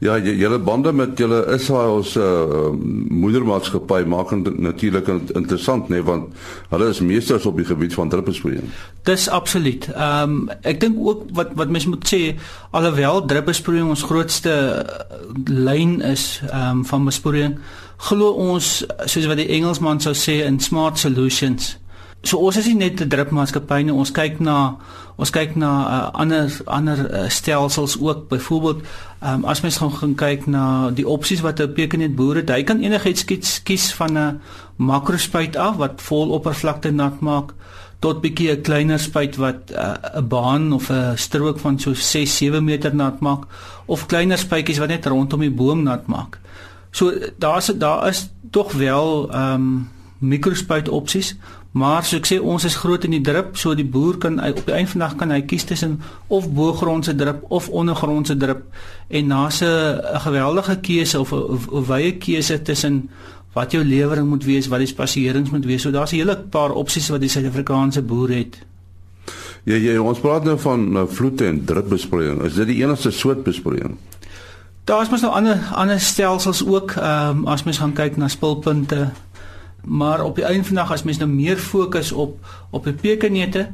Ja, 0.00 0.18
julle 0.18 0.58
bande 0.58 0.92
met 0.92 1.18
julle 1.18 1.46
Israel 1.54 2.04
se 2.04 2.20
uh, 2.20 2.70
moedermaatskappy 3.08 4.04
maak 4.08 4.30
dit 4.44 4.58
natuurlik 4.58 5.08
interessant, 5.08 5.88
nê, 5.88 5.98
nee, 5.98 6.04
want 6.04 6.32
hulle 6.70 6.88
is 6.88 7.00
meesters 7.04 7.46
op 7.46 7.56
die 7.60 7.66
gebied 7.68 7.94
van 7.94 8.08
druppelsproeiing. 8.08 8.70
Dis 9.04 9.28
absoluut. 9.28 9.90
Ehm 9.92 10.38
um, 10.38 10.48
ek 10.62 10.80
dink 10.80 10.96
ook 10.98 11.26
wat 11.36 11.52
wat 11.60 11.68
mens 11.68 11.86
moet 11.86 12.08
sê, 12.08 12.22
alhoewel 12.70 13.24
druppelsproeiing 13.28 13.92
ons 13.92 14.06
grootste 14.08 14.56
uh, 14.56 15.04
lyn 15.44 16.00
is 16.00 16.40
ehm 16.48 16.80
um, 16.80 16.84
van 16.84 17.04
besproeiing, 17.04 17.58
glo 18.08 18.32
ons 18.32 18.72
soos 19.04 19.28
wat 19.28 19.36
die 19.36 19.50
Engelsman 19.52 20.00
sou 20.00 20.16
sê 20.16 20.40
in 20.46 20.60
smart 20.60 20.98
solutions. 20.98 21.74
So 22.22 22.36
ons 22.36 22.56
is 22.56 22.66
nie 22.66 22.76
net 22.76 23.00
'n 23.00 23.08
drupmaatskappy 23.08 23.82
nie, 23.82 23.94
ons 23.94 24.12
kyk 24.12 24.40
na 24.40 24.76
ons 25.20 25.32
kyk 25.34 25.56
na 25.60 25.70
uh, 25.84 26.20
ander 26.22 26.48
ander 26.64 27.00
uh, 27.04 27.26
stelsels 27.28 27.98
ook. 28.00 28.28
Byvoorbeeld, 28.30 28.80
um, 29.20 29.44
as 29.44 29.60
mens 29.60 29.76
gaan 29.82 29.92
gaan 29.92 30.14
kyk 30.16 30.46
na 30.48 30.64
die 30.96 31.06
opsies 31.06 31.44
wat 31.44 31.60
'n 31.60 31.74
pekenet 31.76 32.16
boere, 32.16 32.44
hy 32.46 32.62
kan 32.64 32.80
enigiets 32.80 33.24
kies, 33.24 33.60
kies 33.62 33.92
van 33.94 34.18
'n 34.18 34.40
makrospuit 34.76 35.56
af 35.56 35.76
wat 35.76 36.00
vol 36.00 36.32
oppervlakte 36.32 36.90
nat 36.90 37.20
maak 37.20 37.52
tot 38.00 38.22
bietjie 38.24 38.50
'n 38.56 38.62
kleiner 38.62 38.98
spuit 38.98 39.36
wat 39.36 39.70
uh, 39.72 39.94
'n 40.16 40.24
uh, 40.24 40.24
baan 40.24 40.72
of 40.72 40.90
'n 40.90 41.16
strook 41.16 41.58
van 41.58 41.78
so 41.78 41.92
6-7 41.92 42.64
meter 42.64 42.94
nat 42.94 43.20
maak 43.20 43.44
of 43.86 44.06
kleiner 44.06 44.38
spuitjies 44.38 44.78
wat 44.78 44.88
net 44.88 45.06
rondom 45.06 45.40
die 45.40 45.50
boom 45.50 45.82
nat 45.82 46.06
maak. 46.06 46.40
So 46.90 47.12
daar's 47.38 47.66
daar 47.66 48.08
is 48.08 48.30
tog 48.50 48.72
wel 48.72 49.30
ehm 49.30 49.54
um, 49.54 49.88
mikrospuit 50.20 50.88
opsies 50.88 51.36
Maar 51.72 52.04
so 52.04 52.18
ek 52.18 52.26
sê 52.26 52.40
ons 52.42 52.64
is 52.66 52.74
groot 52.82 53.04
in 53.06 53.12
die 53.14 53.22
drup, 53.22 53.54
so 53.56 53.76
die 53.78 53.86
boer 53.86 54.16
kan 54.18 54.40
op 54.42 54.64
die 54.66 54.74
einde 54.74 54.90
van 54.90 55.00
die 55.00 55.06
dag 55.06 55.16
kan 55.20 55.30
hy 55.30 55.42
kies 55.46 55.64
tussen 55.64 56.00
of 56.26 56.48
bo-grondse 56.50 57.14
drup 57.14 57.44
of 57.48 57.68
ondergrondse 57.68 58.34
drup 58.36 58.64
en 59.08 59.26
na's 59.26 59.62
'n 59.62 60.00
geweldige 60.26 60.80
keuse 60.80 61.20
of 61.20 61.32
'n 61.32 61.86
wye 61.86 62.18
keuse 62.18 62.62
tussen 62.62 63.08
wat 63.54 63.72
jou 63.72 63.84
lewering 63.84 64.28
moet 64.28 64.44
wees, 64.44 64.68
wat 64.68 64.78
die 64.78 64.86
spasierings 64.86 65.50
moet 65.50 65.64
wees. 65.64 65.82
So 65.82 65.90
daar's 65.90 66.12
'n 66.12 66.16
hele 66.16 66.36
paar 66.36 66.70
opsies 66.72 67.08
wat 67.08 67.20
die 67.20 67.28
Suid-Afrikaanse 67.28 68.02
boer 68.02 68.28
het. 68.28 68.58
Ja, 69.64 69.74
ja, 69.74 70.00
ons 70.00 70.18
praat 70.18 70.44
nou 70.44 70.58
van 70.58 70.92
nou, 70.92 71.08
vloete 71.08 71.46
en 71.46 71.64
drupbesproeiing. 71.64 72.42
Is 72.42 72.54
dit 72.54 72.66
die 72.66 72.82
enigste 72.82 73.10
soort 73.10 73.42
besproeiing? 73.42 73.96
Daar's 74.84 75.10
mos 75.10 75.20
nou 75.20 75.32
ander 75.32 75.58
ander 75.74 76.00
stelsels 76.00 76.66
ook, 76.66 76.90
ehm 76.90 77.38
um, 77.38 77.46
as 77.46 77.62
mens 77.62 77.78
gaan 77.78 77.92
kyk 77.92 78.16
na 78.16 78.28
spulpunte 78.28 79.10
maar 79.84 80.24
op 80.24 80.34
die 80.34 80.44
einde 80.44 80.64
van 80.64 80.74
die 80.74 80.82
dag 80.82 80.92
as 80.92 81.02
mens 81.02 81.18
nou 81.18 81.30
meer 81.30 81.56
fokus 81.56 82.12
op 82.12 82.46
op 82.70 82.84
die 82.84 82.92
pekenete 82.92 83.68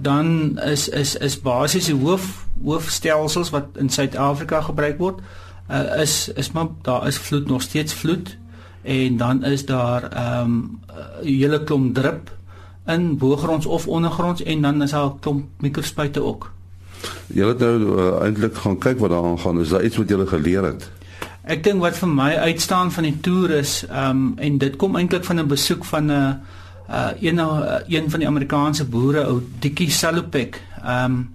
dan 0.00 0.58
is 0.58 0.88
is 0.88 1.16
is 1.16 1.40
basies 1.40 1.86
die 1.90 1.94
hoof 1.94 2.46
hoofstelsels 2.64 3.50
wat 3.50 3.66
in 3.74 3.88
Suid-Afrika 3.88 4.60
gebruik 4.60 4.98
word 4.98 5.20
uh, 5.70 6.00
is 6.02 6.28
is 6.28 6.52
maar 6.52 6.66
daar 6.82 7.06
is 7.06 7.18
vloed 7.18 7.46
nog 7.46 7.62
steeds 7.62 7.94
vloed 7.94 8.36
en 8.82 9.16
dan 9.16 9.44
is 9.44 9.64
daar 9.64 10.02
ehm 10.10 10.40
um, 10.44 10.80
'n 11.22 11.26
hele 11.26 11.64
klomp 11.64 11.94
drup 11.94 12.30
in 12.86 13.18
bogronds 13.18 13.66
of 13.66 13.88
ondergronds 13.88 14.42
en 14.42 14.62
dan 14.62 14.82
is 14.82 14.90
daar 14.90 15.06
'n 15.06 15.18
klomp 15.20 15.44
mikrospuite 15.58 16.22
ook. 16.22 16.52
Jy 17.26 17.46
het 17.46 17.58
nou 17.58 17.98
uh, 17.98 18.22
eintlik 18.22 18.54
gaan 18.54 18.78
kyk 18.78 18.98
wat 18.98 19.10
daar 19.10 19.24
aangaan. 19.24 19.60
Is 19.60 19.68
daar 19.68 19.84
iets 19.84 19.96
wat 19.96 20.08
jy 20.08 20.26
geleer 20.26 20.62
het? 20.62 20.90
Ek 21.42 21.64
dink 21.66 21.82
wat 21.82 21.96
vir 21.98 22.06
my 22.06 22.28
uitstaan 22.38 22.92
van 22.94 23.02
die 23.08 23.16
toer 23.18 23.50
is, 23.58 23.80
ehm 23.88 24.10
um, 24.10 24.26
en 24.38 24.58
dit 24.62 24.76
kom 24.78 24.94
eintlik 24.96 25.24
van 25.26 25.40
'n 25.40 25.48
besoek 25.50 25.84
van 25.84 26.04
'n 26.06 26.10
uh, 26.10 26.34
uh, 26.88 27.10
een 27.20 27.38
uh, 27.38 27.78
een 27.88 28.10
van 28.10 28.20
die 28.20 28.28
Amerikaanse 28.28 28.84
boere, 28.84 29.24
ou 29.26 29.42
Dikkie 29.58 29.90
Salopek. 29.90 30.60
Ehm 30.84 31.04
um, 31.04 31.34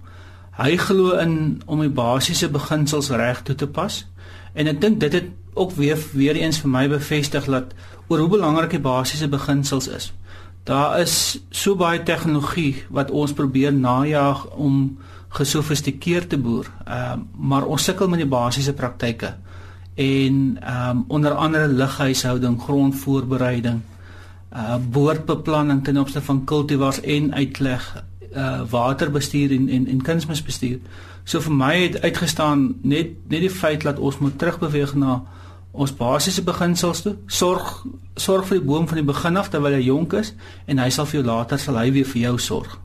hy 0.56 0.76
glo 0.76 1.18
in 1.18 1.62
om 1.66 1.80
die 1.80 1.90
basiese 1.90 2.48
beginsels 2.48 3.10
reg 3.10 3.42
toe 3.42 3.54
te 3.54 3.66
pas. 3.66 4.06
En 4.54 4.66
ek 4.66 4.80
dink 4.80 5.00
dit 5.00 5.12
het 5.12 5.24
ook 5.54 5.72
weer 5.72 5.98
weer 6.12 6.36
eens 6.36 6.58
vir 6.58 6.70
my 6.70 6.88
bevestig 6.88 7.44
dat 7.44 7.74
oor 8.08 8.18
hoe 8.18 8.28
belangrik 8.28 8.70
die 8.70 8.80
basiese 8.80 9.28
beginsels 9.28 9.88
is. 9.88 10.12
Daar 10.64 11.00
is 11.00 11.38
so 11.50 11.76
baie 11.76 12.02
tegnologie 12.02 12.84
wat 12.88 13.10
ons 13.10 13.32
probeer 13.32 13.72
najag 13.72 14.46
om 14.56 14.98
gesofistikeerd 15.28 16.28
te 16.28 16.38
boer. 16.38 16.66
Ehm 16.86 17.12
um, 17.12 17.28
maar 17.48 17.66
ons 17.66 17.84
sukkel 17.84 18.08
met 18.08 18.18
die 18.18 18.28
basiese 18.28 18.72
praktyke 18.72 19.34
en 19.98 20.56
ehm 20.60 20.96
um, 20.96 21.04
onder 21.08 21.32
andere 21.32 21.68
lughuishouding, 21.68 22.60
grondvoorbereiding, 22.62 23.80
uh 24.52 24.76
boordbeplanning 24.90 25.84
ten 25.84 25.98
opsigte 25.98 26.26
van 26.26 26.44
kultivars 26.44 27.00
en 27.00 27.34
uitleg, 27.34 28.04
uh 28.36 28.60
waterbestuur 28.70 29.50
en 29.50 29.68
en, 29.68 29.86
en 29.86 30.02
kunsmisbestuur. 30.02 30.78
So 31.24 31.40
vir 31.40 31.52
my 31.52 31.74
het 31.82 32.00
uitgestaan 32.00 32.76
net 32.82 33.10
net 33.28 33.40
die 33.40 33.50
feit 33.50 33.82
dat 33.82 33.98
ons 33.98 34.18
moet 34.18 34.38
terugbeweeg 34.38 34.94
na 34.94 35.22
ons 35.72 35.94
basiese 35.96 36.42
beginsels 36.42 37.02
toe. 37.02 37.16
Sorg 37.26 37.84
sorg 38.14 38.46
vir 38.46 38.60
die 38.60 38.66
boom 38.66 38.86
van 38.88 39.02
die 39.02 39.12
begin 39.12 39.36
af 39.36 39.50
terwyl 39.50 39.74
hy 39.74 39.82
jonk 39.82 40.12
is 40.12 40.34
en 40.66 40.78
hy 40.78 40.90
sal 40.90 41.06
vir 41.06 41.20
jou 41.20 41.26
later 41.26 41.58
sal 41.58 41.76
hy 41.76 41.90
weer 41.90 42.06
vir 42.06 42.22
jou 42.22 42.38
sorg. 42.38 42.78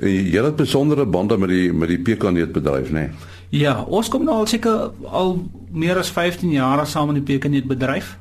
Jy 0.00 0.40
het 0.40 0.56
besondere 0.56 1.04
bande 1.06 1.36
met 1.38 1.52
die 1.52 1.72
met 1.72 1.88
die 1.92 2.00
pekaneetbedryf, 2.00 2.88
né? 2.90 3.00
Nee? 3.10 3.38
Ja, 3.50 3.80
ons 3.82 4.08
kom 4.08 4.24
nou 4.24 4.36
al 4.38 4.46
seker 4.46 4.92
al 5.10 5.32
meer 5.74 5.98
as 5.98 6.10
15 6.14 6.50
jaar 6.54 6.86
saam 6.86 7.08
in 7.10 7.18
die 7.18 7.26
Pekenet 7.26 7.66
bedryf. 7.66 8.16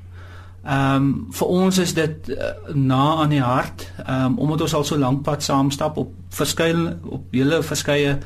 Ehm 0.63 0.95
um, 0.95 1.09
vir 1.31 1.48
ons 1.48 1.77
is 1.77 1.93
dit 1.93 2.29
uh, 2.33 2.48
na 2.74 3.03
aan 3.21 3.29
die 3.29 3.41
hart, 3.41 3.86
ehm 4.05 4.25
um, 4.25 4.38
omdat 4.38 4.62
ons 4.62 4.74
al 4.74 4.83
so 4.83 4.98
lank 4.98 5.21
pad 5.24 5.43
saam 5.43 5.69
stap 5.71 5.98
op 5.98 6.12
verskeie 6.29 6.95
op 7.05 7.27
hele 7.31 7.62
verskeie 7.63 8.17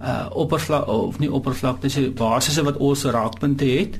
uh 0.00 0.26
oppervlak 0.32 0.86
of 0.88 1.18
nie 1.18 1.32
oppervlakte 1.32 1.88
dis 1.88 2.12
basisse 2.16 2.62
wat 2.64 2.76
ons 2.76 3.04
raakpunte 3.04 3.64
het. 3.64 3.98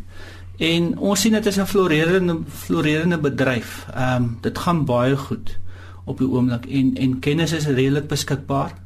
En 0.56 0.98
ons 0.98 1.20
sien 1.20 1.32
dit 1.32 1.46
is 1.46 1.58
'n 1.58 1.66
florerende 1.66 2.38
florerende 2.46 3.18
bedryf. 3.18 3.86
Ehm 3.94 4.22
um, 4.22 4.38
dit 4.40 4.58
gaan 4.58 4.84
baie 4.84 5.16
goed 5.16 5.58
op 6.04 6.18
die 6.18 6.28
oomblik 6.28 6.66
en 6.66 6.94
en 6.96 7.18
kennis 7.18 7.52
is 7.52 7.66
redelik 7.66 8.08
beskikbaar. 8.08 8.76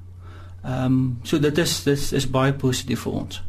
Ehm 0.63 0.85
um, 0.85 1.19
so 1.23 1.39
dit 1.39 1.59
is 1.59 1.83
dis 1.83 2.13
is 2.13 2.31
baie 2.31 2.53
positief 2.53 3.01
vir 3.01 3.13
ons. 3.13 3.43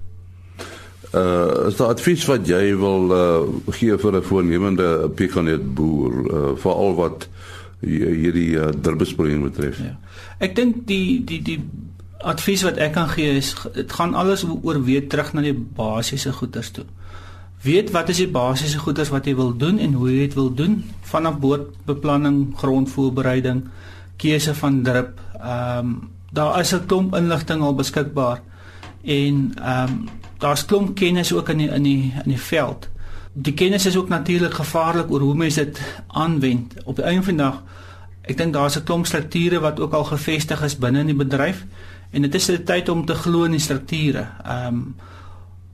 Uh 1.16 1.68
is 1.70 1.78
daar 1.80 1.94
advies 1.96 2.26
wat 2.28 2.48
jy 2.48 2.76
wil 2.76 3.12
uh 3.16 3.74
gee 3.78 3.98
vir 3.98 4.16
'n 4.20 4.24
voornemende 4.24 5.10
pekanet 5.16 5.74
boer 5.76 6.14
uh 6.32 6.56
veral 6.56 6.96
wat 6.96 7.28
hierdie 7.86 8.56
uh, 8.58 8.72
drbesproeiing 8.82 9.44
betref? 9.44 9.80
Ja. 9.80 9.96
Ek 10.44 10.56
dink 10.56 10.86
die 10.90 11.24
die 11.24 11.42
die 11.46 11.60
advies 12.26 12.64
wat 12.66 12.80
ek 12.82 12.96
kan 12.98 13.10
gee 13.12 13.38
is 13.38 13.54
dit 13.76 13.92
gaan 13.92 14.16
alles 14.18 14.46
oor 14.48 14.82
weer 14.84 15.08
terug 15.10 15.34
na 15.34 15.44
die 15.46 15.54
basiese 15.54 16.34
goeders 16.34 16.72
toe. 16.72 16.86
Weet 17.66 17.92
wat 17.94 18.10
is 18.10 18.22
die 18.22 18.32
basiese 18.32 18.82
goeders 18.82 19.12
wat 19.14 19.26
jy 19.26 19.36
wil 19.36 19.54
doen 19.58 19.80
en 19.82 19.94
hoe 19.94 20.10
jy 20.12 20.28
dit 20.28 20.36
wil 20.38 20.52
doen 20.54 20.84
vanaf 21.10 21.40
boordbeplanning, 21.40 22.54
grondvoorbereiding, 22.58 23.64
keuse 24.22 24.54
van 24.58 24.84
drup. 24.84 25.20
Ehm 25.40 25.80
um, 25.80 25.96
daar 26.36 26.60
is 26.60 26.74
'n 26.74 26.86
klomp 26.86 27.16
inligting 27.16 27.62
al 27.62 27.76
beskikbaar 27.76 28.42
en 29.04 29.54
ehm 29.56 29.90
um, 29.90 30.10
daar's 30.46 30.66
klomp 30.70 30.94
kennis 30.96 31.34
ook 31.34 31.50
in 31.50 31.64
die, 31.64 31.72
in 31.74 31.84
die 31.84 32.14
in 32.24 32.36
die 32.36 32.42
veld. 32.42 32.90
Die 33.34 33.54
kennis 33.54 33.86
is 33.86 33.98
ook 33.98 34.10
natuurlik 34.10 34.54
gevaarlik 34.54 35.10
oor 35.12 35.26
hoe 35.26 35.36
mense 35.36 35.66
dit 35.66 35.82
aanwend. 36.08 36.78
Op 36.86 36.96
die 36.96 37.06
einde 37.06 37.24
van 37.26 37.36
die 37.36 37.44
dag 37.44 37.64
Ek 38.26 38.38
dink 38.38 38.54
daar's 38.54 38.78
'n 38.78 38.84
klomp 38.84 39.06
strukture 39.06 39.60
wat 39.60 39.80
ook 39.80 39.94
al 39.94 40.04
gevestig 40.04 40.64
is 40.64 40.78
binne 40.78 41.00
in 41.00 41.12
die 41.14 41.16
bedryf 41.26 41.66
en 42.12 42.22
dit 42.22 42.36
is 42.36 42.50
tyd 42.66 42.90
om 42.90 43.06
te 43.06 43.14
glo 43.14 43.44
in 43.44 43.52
die 43.52 43.60
strukture. 43.60 44.28
Ehm 44.46 44.68
um, 44.68 44.96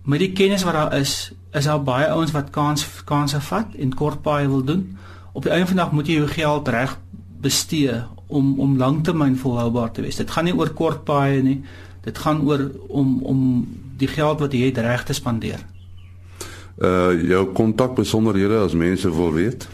met 0.03 0.19
die 0.19 0.31
kennis 0.31 0.63
wat 0.63 0.73
daar 0.73 0.93
is, 0.97 1.31
is 1.53 1.65
daar 1.65 1.83
baie 1.83 2.07
ouens 2.07 2.31
wat 2.31 2.49
kans 2.49 2.85
kansse 3.05 3.41
vat 3.41 3.75
en 3.77 3.93
kort 3.93 4.21
paai 4.21 4.47
wil 4.47 4.63
doen. 4.63 4.97
Op 5.31 5.43
die 5.43 5.51
einde 5.51 5.67
van 5.67 5.75
die 5.75 5.83
dag 5.83 5.91
moet 5.91 6.07
jy 6.07 6.13
jou 6.13 6.27
geld 6.27 6.67
reg 6.67 6.97
bestee 7.41 8.03
om 8.27 8.59
om 8.59 8.77
lanktermyn 8.77 9.37
volhoubaar 9.37 9.91
te 9.91 10.01
wees. 10.01 10.15
Dit 10.15 10.31
gaan 10.31 10.43
nie 10.43 10.55
oor 10.57 10.69
kort 10.69 11.03
paai 11.03 11.41
nie. 11.41 11.63
Dit 12.01 12.17
gaan 12.17 12.41
oor 12.41 12.71
om 12.87 13.19
om 13.23 13.67
die 13.97 14.07
geld 14.07 14.39
wat 14.39 14.53
jy 14.53 14.65
het 14.71 14.77
reg 14.77 15.03
te 15.03 15.13
spandeer. 15.13 15.59
Uh 16.81 17.29
jou 17.29 17.45
kontak 17.53 17.95
besonderhede 17.95 18.57
as 18.57 18.73
mense 18.73 19.15
wil 19.15 19.33
weet. 19.33 19.67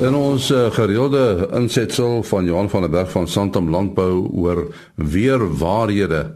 En 0.00 0.14
ons 0.14 0.50
uh, 0.50 0.70
gereelde 0.70 1.48
insetsel 1.52 2.22
van 2.22 2.44
Johan 2.44 2.70
van 2.70 2.80
der 2.80 2.90
Berg 2.90 3.10
van 3.10 3.28
Santam 3.28 3.70
Landbou 3.70 4.28
oor 4.32 4.74
weer 4.94 5.56
waarhede. 5.56 6.34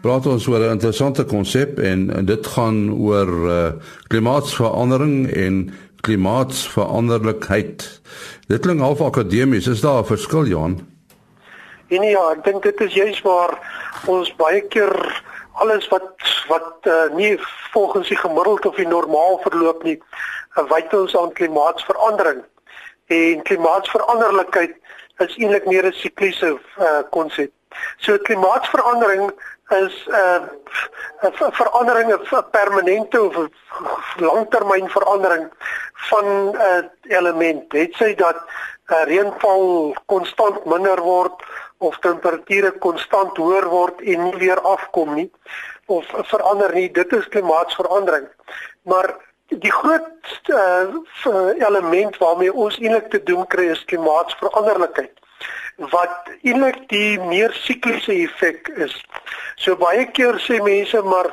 Praat 0.00 0.26
ons 0.26 0.46
oor 0.46 0.58
'n 0.58 0.70
interessante 0.70 1.24
konsep 1.24 1.78
en 1.78 2.24
dit 2.24 2.46
gaan 2.46 2.92
oor 2.94 3.28
uh, 3.28 3.66
klimaatsverandering 4.06 5.26
en 5.26 5.70
klimaatsveranderlikheid. 6.02 8.00
Dit 8.50 8.60
klink 8.64 8.80
half 8.80 9.00
akademies, 9.00 9.66
is 9.66 9.80
daar 9.80 10.02
'n 10.02 10.10
verskil 10.14 10.46
Johan? 10.46 10.80
En 11.88 12.02
ja, 12.02 12.30
ek 12.32 12.44
dink 12.44 12.62
dit 12.62 12.80
is 12.80 12.94
juist 12.94 13.22
waar 13.22 13.58
ons 14.06 14.34
baie 14.36 14.62
keer 14.72 15.22
alles 15.52 15.88
wat 15.88 16.08
wat 16.48 16.78
uh, 16.82 17.14
nie 17.14 17.38
volgens 17.72 18.08
die 18.08 18.16
gemiddeld 18.16 18.66
of 18.66 18.76
die 18.76 18.86
normaal 18.86 19.38
verloop 19.42 19.82
nie, 19.82 19.98
uh, 20.56 20.64
wyd 20.68 20.94
ons 20.94 21.16
aan 21.16 21.32
klimaatsverandering. 21.32 22.42
En 23.06 23.42
klimaatsveranderlikheid 23.42 24.74
is 25.18 25.36
eintlik 25.36 25.66
meer 25.66 25.86
'n 25.86 25.92
sikliese 25.92 26.58
uh, 26.78 27.02
konsep. 27.10 27.52
So 27.96 28.18
klimaatsverandering 28.18 29.30
is 29.72 29.94
'n 30.06 30.14
uh, 31.22 31.30
'n 31.48 31.52
verandering 31.52 32.12
'n 32.12 32.50
permanente 32.50 33.22
of 33.22 33.48
langtermyn 34.16 34.88
verandering 34.88 35.50
van 35.94 36.24
'n 36.24 36.54
uh, 36.54 36.84
element. 37.18 37.70
Dit 37.70 37.94
sê 38.00 38.14
dat 38.14 38.36
uh, 38.36 39.02
reënval 39.04 39.94
konstant 40.06 40.64
minder 40.64 41.00
word 41.00 41.36
of 41.78 41.98
temperature 41.98 42.72
konstant 42.78 43.36
hoër 43.36 43.68
word 43.68 44.00
en 44.00 44.22
nie 44.22 44.36
weer 44.36 44.60
afkom 44.60 45.14
nie 45.14 45.30
of 45.86 46.04
verander 46.32 46.74
nie. 46.74 46.90
Dit 46.90 47.12
is 47.12 47.28
klimaatsverandering. 47.28 48.28
Maar 48.82 49.14
die 49.46 49.72
groot 49.72 50.40
uh, 50.46 50.86
element 51.58 52.16
waarmee 52.18 52.52
ons 52.52 52.78
eintlik 52.78 53.10
te 53.10 53.22
doen 53.22 53.46
kry 53.46 53.68
is 53.70 53.84
klimaatsveranderlikheid 53.84 55.21
wat 55.92 56.30
eintlik 56.42 56.88
die 56.88 57.20
meer 57.20 57.52
sikliese 57.64 58.12
effek 58.12 58.68
is. 58.76 58.94
So 59.56 59.76
baie 59.76 60.06
keer 60.10 60.38
sê 60.42 60.60
mense 60.62 61.02
maar 61.02 61.30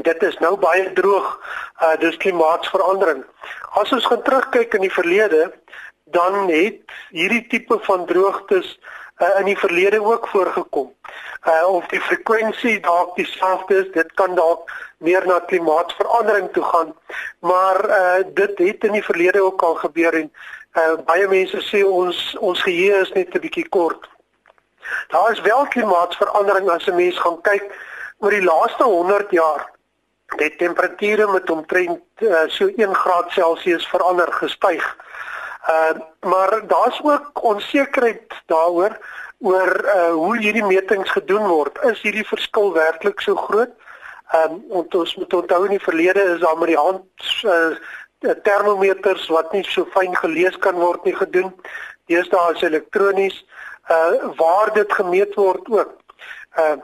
dit 0.00 0.22
is 0.22 0.38
nou 0.40 0.56
baie 0.56 0.92
droog, 0.96 1.28
uh 1.84 1.96
dis 2.00 2.16
klimaatsverandering. 2.16 3.24
As 3.80 3.92
ons 3.92 4.06
gaan 4.06 4.22
terugkyk 4.24 4.74
in 4.74 4.86
die 4.86 4.92
verlede, 4.92 5.52
dan 6.12 6.48
het 6.48 6.80
hierdie 7.10 7.44
tipe 7.48 7.78
van 7.86 8.06
droogtes 8.06 8.78
uh, 9.20 9.38
in 9.40 9.50
die 9.52 9.58
verlede 9.58 10.02
ook 10.04 10.28
voorgekom. 10.28 10.92
Uh 11.46 11.66
of 11.68 11.86
die 11.90 12.00
frekwensie 12.00 12.80
dalk 12.80 13.16
dieselfde 13.16 13.82
is, 13.82 13.92
dit 13.92 14.12
kan 14.14 14.34
dalk 14.38 14.70
meer 14.98 15.26
na 15.26 15.40
klimaatsverandering 15.50 16.52
toe 16.52 16.64
gaan, 16.64 16.94
maar 17.40 17.84
uh 17.88 18.20
dit 18.34 18.58
het 18.58 18.84
in 18.88 18.98
die 18.98 19.04
verlede 19.04 19.42
ook 19.42 19.62
al 19.62 19.74
gebeur 19.74 20.14
en 20.14 20.32
Uh, 20.72 20.96
baie 21.04 21.26
mense 21.28 21.58
sê 21.68 21.82
ons 21.84 22.18
ons 22.40 22.60
geheue 22.64 23.00
is 23.04 23.10
net 23.12 23.34
'n 23.34 23.44
bietjie 23.44 23.68
kort. 23.68 24.08
Daar 25.12 25.32
is 25.32 25.40
wel 25.40 25.66
klimaatsverandering 25.66 26.70
as 26.70 26.86
'n 26.88 26.96
mens 26.96 27.18
gaan 27.18 27.40
kyk 27.42 27.64
oor 28.18 28.30
die 28.30 28.44
laaste 28.44 28.84
100 28.84 29.30
jaar. 29.30 29.68
Die 30.36 30.56
temperature 30.56 31.26
met 31.32 31.50
omtrent 31.50 32.00
uh, 32.20 32.48
so 32.48 32.70
1 32.76 32.94
graad 32.94 33.30
Celsius 33.30 33.86
verander 33.86 34.32
gestyg. 34.32 34.96
Uh 35.68 36.00
maar 36.20 36.66
daar's 36.66 37.00
ook 37.02 37.42
onsekerheid 37.42 38.32
daaroor 38.46 38.96
oor 39.40 39.70
uh 39.84 40.12
hoe 40.12 40.36
hierdie 40.38 40.64
metings 40.64 41.10
gedoen 41.10 41.46
word. 41.46 41.78
Is 41.82 42.00
hierdie 42.02 42.26
verskil 42.26 42.72
werklik 42.72 43.20
so 43.20 43.36
groot? 43.36 43.70
Ehm 44.32 44.60
um, 44.72 44.86
ons 44.88 45.16
moet 45.16 45.34
onthou 45.34 45.64
in 45.64 45.76
die 45.76 45.84
verlede 45.84 46.22
is 46.22 46.40
daar 46.40 46.58
met 46.58 46.68
die 46.68 46.80
hand 46.80 47.04
uh 47.44 47.76
termometers 48.42 49.28
wat 49.28 49.52
nie 49.52 49.64
so 49.64 49.86
fyn 49.94 50.14
gelees 50.16 50.56
kan 50.58 50.74
word 50.74 51.04
nie 51.04 51.14
gedoen. 51.16 51.52
Deesdae 52.10 52.54
is 52.54 52.62
elektronies 52.62 53.44
uh 53.90 54.30
waar 54.38 54.72
dit 54.74 54.92
gemeet 54.92 55.34
word 55.34 55.68
ook. 55.70 55.92
Uh 56.58 56.76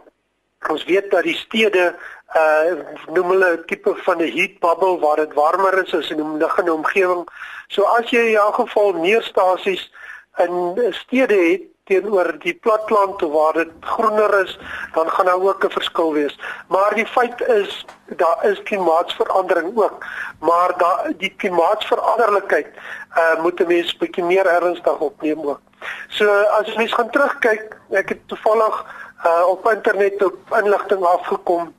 ons 0.68 0.84
weet 0.84 1.10
dat 1.10 1.22
die 1.22 1.36
stede 1.38 1.94
uh 2.36 2.74
noem 3.14 3.30
hulle 3.34 3.50
'n 3.56 3.64
tipe 3.66 3.94
van 4.04 4.22
'n 4.22 4.32
heat 4.36 4.58
bubble 4.60 4.98
waar 4.98 5.16
dit 5.16 5.34
warmer 5.34 5.78
is 5.84 5.94
as 5.94 6.10
in 6.10 6.20
'n 6.20 6.38
liggende 6.42 6.72
omgewing. 6.72 7.24
So 7.68 7.82
as 7.82 8.10
jy 8.10 8.34
in 8.34 8.36
elk 8.36 8.54
geval 8.54 8.92
meer 8.92 9.22
stasies 9.22 9.92
in 10.38 10.92
stede 10.92 11.34
het 11.34 11.62
teenoor 11.88 12.34
die 12.44 12.54
platland 12.54 13.20
waar 13.20 13.56
dit 13.56 13.70
groener 13.80 14.34
is, 14.44 14.58
dan 14.92 15.10
gaan 15.10 15.28
daar 15.30 15.40
ook 15.40 15.64
'n 15.64 15.76
verskil 15.78 16.12
wees. 16.12 16.38
Maar 16.68 16.94
die 16.94 17.06
feit 17.06 17.40
is 17.40 17.86
daar 18.16 18.38
is 18.50 18.62
klimaatsverandering 18.62 19.76
ook, 19.76 20.04
maar 20.40 20.72
daar 20.76 21.12
die 21.16 21.34
klimaatsveranderlikheid 21.36 22.68
uh 23.16 23.42
moet 23.42 23.60
'n 23.60 23.66
mens 23.66 23.96
bietjie 23.96 24.24
meer 24.24 24.46
ernstig 24.46 24.98
opneem 24.98 25.40
ook. 25.42 25.60
So 26.08 26.30
as 26.58 26.74
mens 26.74 26.92
gaan 26.92 27.10
terugkyk, 27.10 27.76
ek 27.90 28.08
het 28.08 28.28
toevallig 28.28 28.84
uh 29.26 29.44
op 29.48 29.70
internet 29.72 30.24
op 30.24 30.38
inligting 30.62 31.04
afgekom 31.04 31.74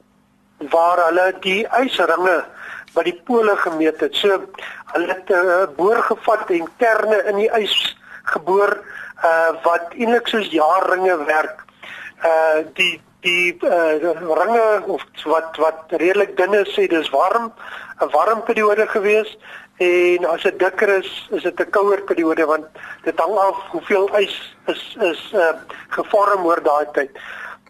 waar 0.58 1.06
hulle 1.06 1.34
die 1.40 1.68
ysringe 1.80 2.46
wat 2.94 3.06
die 3.06 3.22
pole 3.26 3.56
gemeet 3.56 4.00
het. 4.00 4.16
So 4.16 4.42
hulle 4.94 5.08
het 5.08 5.30
'n 5.30 5.34
uh, 5.34 5.68
boor 5.76 6.04
gevat 6.04 6.50
en 6.50 6.68
kerne 6.78 7.24
in 7.24 7.36
die 7.36 7.52
ys 7.62 7.98
geboor 8.24 8.80
uh 9.24 9.52
wat 9.64 9.94
eintlik 9.96 10.28
soos 10.28 10.50
jaarringe 10.52 11.24
werk. 11.26 11.66
Uh 12.24 12.66
die 12.74 13.02
die 13.22 13.58
uh 13.64 14.16
ringe 14.42 14.84
of 14.88 15.04
wat 15.24 15.58
wat 15.58 15.84
redelik 15.90 16.38
dun 16.38 16.54
is, 16.54 16.72
sê 16.76 16.88
dis 16.88 17.10
warm, 17.10 17.52
'n 18.02 18.10
warm 18.12 18.44
periode 18.44 18.88
gewees 18.88 19.38
en 19.80 20.26
as 20.26 20.44
dit 20.44 20.60
dikker 20.60 20.90
is, 20.90 21.28
is 21.32 21.44
dit 21.44 21.60
'n 21.60 21.70
kouer 21.70 22.02
periode 22.02 22.46
want 22.46 22.66
dit 23.04 23.20
hang 23.20 23.38
af 23.38 23.58
hoeveel 23.72 24.10
ys 24.20 24.56
is 24.68 24.98
is 25.02 25.32
uh 25.34 25.54
gevorm 25.90 26.46
oor 26.46 26.64
daai 26.64 26.86
tyd. 26.94 27.12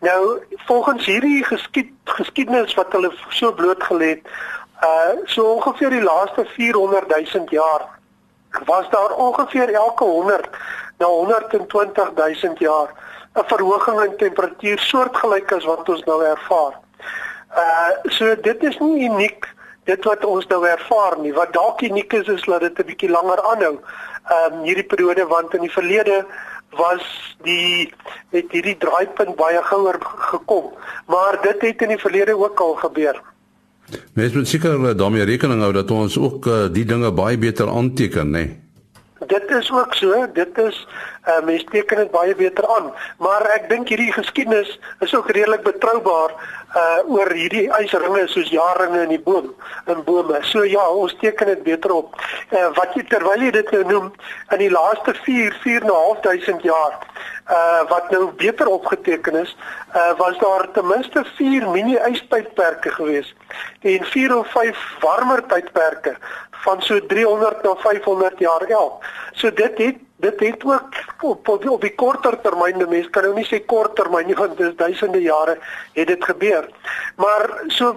Nou 0.01 0.39
volgens 0.67 1.05
hierdie 1.05 1.43
geskied 1.43 1.91
geskiedenis 2.05 2.73
wat 2.73 2.93
hulle 2.93 3.11
so 3.29 3.53
blootgelê 3.53 4.09
het, 4.09 4.25
uh 4.83 5.17
so 5.25 5.53
ongeveer 5.55 5.89
die 5.89 6.03
laaste 6.03 6.45
400 6.45 7.07
000 7.33 7.45
jaar 7.49 7.98
was 8.65 8.89
daar 8.89 9.11
ongeveer 9.11 9.73
elke 9.73 10.03
100 10.03 10.49
na 10.97 11.05
120 11.05 12.11
000 12.15 12.55
jaar 12.57 12.89
'n 13.33 13.43
verhoging 13.47 14.03
in 14.03 14.17
temperatuur 14.17 14.79
soortgelyk 14.79 15.51
as 15.51 15.65
wat 15.65 15.89
ons 15.89 16.03
nou 16.03 16.23
ervaar. 16.23 16.73
Uh 17.55 17.89
so 18.03 18.35
dit 18.41 18.63
is 18.63 18.77
nie 18.77 19.09
uniek 19.09 19.47
dit 19.83 20.03
wat 20.03 20.25
ons 20.25 20.47
nou 20.47 20.67
ervaar 20.67 21.17
nie. 21.19 21.33
Wat 21.33 21.53
dalk 21.53 21.81
uniek 21.81 22.13
is 22.13 22.27
is 22.27 22.43
dat 22.43 22.61
dit 22.61 22.79
'n 22.79 22.85
bietjie 22.85 23.09
langer 23.09 23.41
aanhou. 23.41 23.79
Um 24.37 24.63
hierdie 24.63 24.89
periode 24.91 25.27
want 25.27 25.53
in 25.53 25.61
die 25.61 25.71
verlede 25.71 26.25
was 26.69 27.35
die 27.41 27.93
het 28.29 28.51
hierdie 28.51 28.77
draaipunt 28.77 29.35
baie 29.35 29.61
gouer 29.63 29.97
gekom, 30.01 30.73
maar 31.05 31.41
dit 31.41 31.61
het 31.61 31.81
in 31.81 31.87
die 31.87 32.01
verlede 32.01 32.37
ook 32.37 32.59
al 32.59 32.73
gebeur. 32.73 33.21
Mens 34.13 34.33
moet 34.33 34.47
seker 34.47 34.97
daarmee 34.97 35.23
rekening 35.23 35.61
hou 35.61 35.73
dat 35.73 35.91
ons 35.91 36.17
ook 36.17 36.47
uh, 36.47 36.65
die 36.73 36.85
dinge 36.85 37.11
baie 37.11 37.37
beter 37.37 37.69
aanteken, 37.69 38.29
nê. 38.29 38.45
Nee? 38.45 38.57
Dit 39.27 39.49
is 39.49 39.71
ook 39.71 39.93
so, 39.93 40.27
dit 40.33 40.57
is 40.57 40.87
uh, 41.27 41.39
mense 41.43 41.65
teken 41.65 41.97
dit 41.97 42.11
baie 42.11 42.35
beter 42.35 42.67
aan, 42.75 42.93
maar 43.17 43.43
ek 43.55 43.67
dink 43.69 43.89
hierdie 43.91 44.13
geskiedenis 44.15 44.79
is 45.03 45.15
ook 45.15 45.31
redelik 45.35 45.63
betroubaar 45.63 46.35
uh 46.77 46.99
oor 47.09 47.31
hierdie 47.33 47.65
ysringe 47.79 48.27
soos 48.29 48.51
jaarringe 48.53 48.99
in 49.01 49.13
die 49.15 49.23
boom 49.25 49.47
in 49.89 50.03
bome. 50.05 50.37
So 50.45 50.61
ja, 50.69 50.83
ons 50.89 51.15
teken 51.17 51.49
dit 51.49 51.63
beter 51.65 51.91
op. 51.95 52.13
Uh 52.53 52.67
wat 52.77 52.93
jy 52.93 53.03
terwyl 53.09 53.41
jy 53.41 53.49
dit 53.55 53.71
nou 53.73 53.83
noem 53.89 54.11
in 54.53 54.61
die 54.61 54.69
laaste 54.69 55.15
4 55.25 55.57
4 55.63 55.81
en 55.81 55.89
'n 55.89 55.95
half 55.95 56.21
duisend 56.21 56.61
jaar 56.63 56.93
uh 57.49 57.81
wat 57.89 58.11
nou 58.13 58.29
beter 58.37 58.69
opgeteken 58.69 59.41
is, 59.41 59.55
uh 59.95 60.13
was 60.21 60.37
daar 60.37 60.71
ten 60.71 60.87
minste 60.87 61.25
4 61.37 61.69
mini 61.69 61.97
ystydperke 62.11 62.93
gewees 62.99 63.33
en 63.81 64.05
4 64.05 64.37
of 64.37 64.47
5 64.53 64.77
warmer 65.01 65.41
tydperke 65.47 66.15
van 66.51 66.81
so 66.81 66.99
300 67.05 67.63
na 67.63 67.75
500 67.75 68.39
jaar 68.39 68.61
elk. 68.61 69.03
So 69.33 69.53
dit 69.53 69.77
het 69.77 69.97
dit 70.19 70.39
het 70.39 70.63
ook 70.65 70.89
op 71.21 71.47
op, 71.47 71.69
op 71.69 71.81
die 71.81 71.95
korter 71.95 72.41
termyn, 72.41 72.77
mense 72.89 73.09
kan 73.09 73.23
nou 73.23 73.35
nie 73.37 73.45
sê 73.47 73.61
kort 73.65 73.95
termyn 73.95 74.27
nie 74.27 74.35
want 74.35 74.57
dis 74.57 74.75
duisende 74.75 75.21
jare 75.21 75.57
het 75.93 76.07
dit 76.07 76.23
gebeur. 76.23 76.67
Maar 77.15 77.49
so 77.67 77.95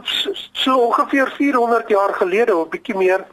so 0.53 0.77
ongeveer 0.87 1.33
400 1.37 1.88
jaar 1.88 2.14
gelede 2.14 2.57
of 2.57 2.68
bietjie 2.68 2.97
meer 2.97 3.25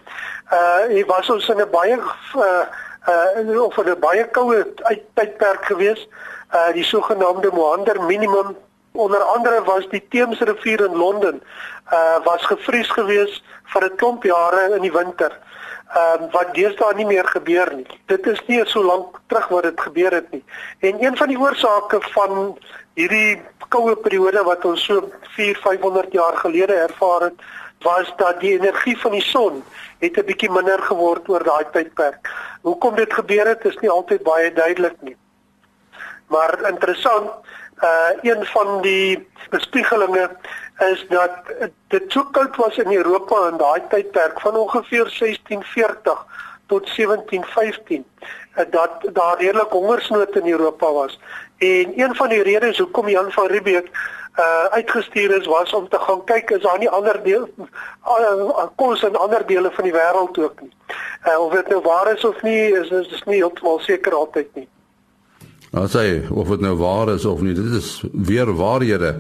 uh 0.52 1.06
was 1.08 1.30
ons 1.30 1.50
in 1.50 1.62
'n 1.62 1.70
baie 1.72 1.98
uh 1.98 2.66
uh 3.08 3.62
of 3.64 3.78
'n 3.78 4.00
baie 4.00 4.26
koue 4.32 4.66
tydperk 5.14 5.66
gewees. 5.66 6.08
Uh 6.54 6.74
die 6.74 6.84
sogenaamde 6.84 7.52
Moander 7.54 8.02
minimum 8.02 8.58
onder 8.92 9.22
andere 9.22 9.64
was 9.64 9.90
die 9.90 10.08
Theems 10.10 10.40
rivier 10.40 10.86
in 10.86 10.96
Londen 10.96 11.42
uh 11.92 12.18
was 12.24 12.46
gevries 12.46 12.90
gewees 12.90 13.44
vir 13.66 13.84
'n 13.84 13.96
klomp 13.96 14.24
jare 14.24 14.76
in 14.76 14.82
die 14.82 14.92
winter. 14.92 15.38
Ehm 15.90 16.24
uh, 16.24 16.32
wat 16.32 16.54
deesdae 16.54 16.94
nie 16.96 17.06
meer 17.06 17.26
gebeur 17.26 17.72
nie. 17.76 17.88
Dit 18.06 18.28
is 18.28 18.42
nie 18.48 18.60
so 18.70 18.84
lank 18.86 19.16
terug 19.28 19.48
wat 19.48 19.64
dit 19.64 19.80
gebeur 19.82 20.14
het 20.14 20.28
nie. 20.32 20.44
En 20.80 21.04
een 21.04 21.18
van 21.18 21.28
die 21.28 21.40
oorsake 21.40 21.98
van 22.14 22.58
hierdie 22.94 23.42
koue 23.74 23.96
periode 23.96 24.44
wat 24.46 24.66
ons 24.66 24.84
so 24.86 25.10
4 25.38 25.58
500 25.64 26.14
jaar 26.14 26.38
gelede 26.38 26.74
ervaar 26.74 27.22
het, 27.30 27.42
was 27.82 28.14
dat 28.18 28.40
die 28.40 28.54
energie 28.60 28.98
van 29.02 29.12
die 29.18 29.24
son 29.26 29.64
het 30.00 30.18
'n 30.18 30.26
bietjie 30.26 30.52
minder 30.52 30.82
geword 30.82 31.30
oor 31.30 31.44
daai 31.44 31.66
tydperk. 31.72 32.30
Hoekom 32.62 32.96
dit 32.96 33.14
gebeur 33.14 33.48
het, 33.48 33.66
is 33.66 33.78
nie 33.82 33.90
altyd 33.90 34.24
baie 34.24 34.54
duidelik 34.54 35.02
nie. 35.02 35.18
Maar 36.28 36.70
interessant, 36.70 37.32
uh 37.82 38.32
een 38.32 38.46
van 38.46 38.82
die 38.82 39.28
bespiegelinge 39.50 40.30
is 40.80 41.06
dat 41.10 41.32
dit 41.88 42.04
so 42.08 42.24
koud 42.24 42.56
was 42.56 42.78
in 42.78 42.94
Europa 42.94 43.48
in 43.48 43.58
daai 43.58 43.82
tydperk 43.90 44.40
van 44.42 44.56
ongeveer 44.56 45.08
1640 45.20 46.26
tot 46.68 46.96
1715 46.96 48.06
uh, 48.58 48.64
dat 48.72 48.92
daar 49.14 49.38
redelik 49.38 49.70
hongersnood 49.70 50.36
in 50.36 50.48
Europa 50.48 50.92
was. 50.92 51.20
En 51.58 51.94
een 51.96 52.16
van 52.16 52.30
die 52.30 52.44
redes 52.44 52.78
hoekom 52.78 53.10
Jan 53.10 53.32
van 53.32 53.48
Riebeeck 53.48 53.90
uh 54.40 54.66
uitgestuur 54.66 55.38
is 55.38 55.46
was 55.46 55.74
om 55.74 55.90
te 55.90 56.00
gaan 56.00 56.24
kyk 56.24 56.50
is 56.50 56.62
daar 56.62 56.78
nie 56.78 56.90
ander 56.90 57.24
deel 57.24 57.50
uh, 57.58 58.68
kos 58.76 59.04
in 59.04 59.16
ander 59.16 59.46
dele 59.46 59.72
van 59.72 59.84
die 59.84 59.94
wêreld 59.94 60.38
ook 60.38 60.62
nie. 60.62 60.74
Uh 61.28 61.40
of 61.40 61.54
dit 61.54 61.68
nou 61.68 61.82
waar 61.82 62.12
is 62.14 62.26
of 62.26 62.42
nie 62.42 62.72
is 62.72 62.90
is, 62.90 63.08
is 63.08 63.24
nie 63.24 63.36
heeltemal 63.36 63.80
seker 63.80 64.14
altyd 64.14 64.56
nie. 64.56 64.68
Nou 65.72 65.86
sê 65.88 66.26
of 66.30 66.50
dit 66.50 66.64
nou 66.66 66.76
waar 66.80 67.12
is 67.14 67.26
of 67.26 67.42
nie, 67.46 67.54
dit 67.54 67.78
is 67.78 68.00
weer 68.12 68.50
waarhede. 68.56 69.20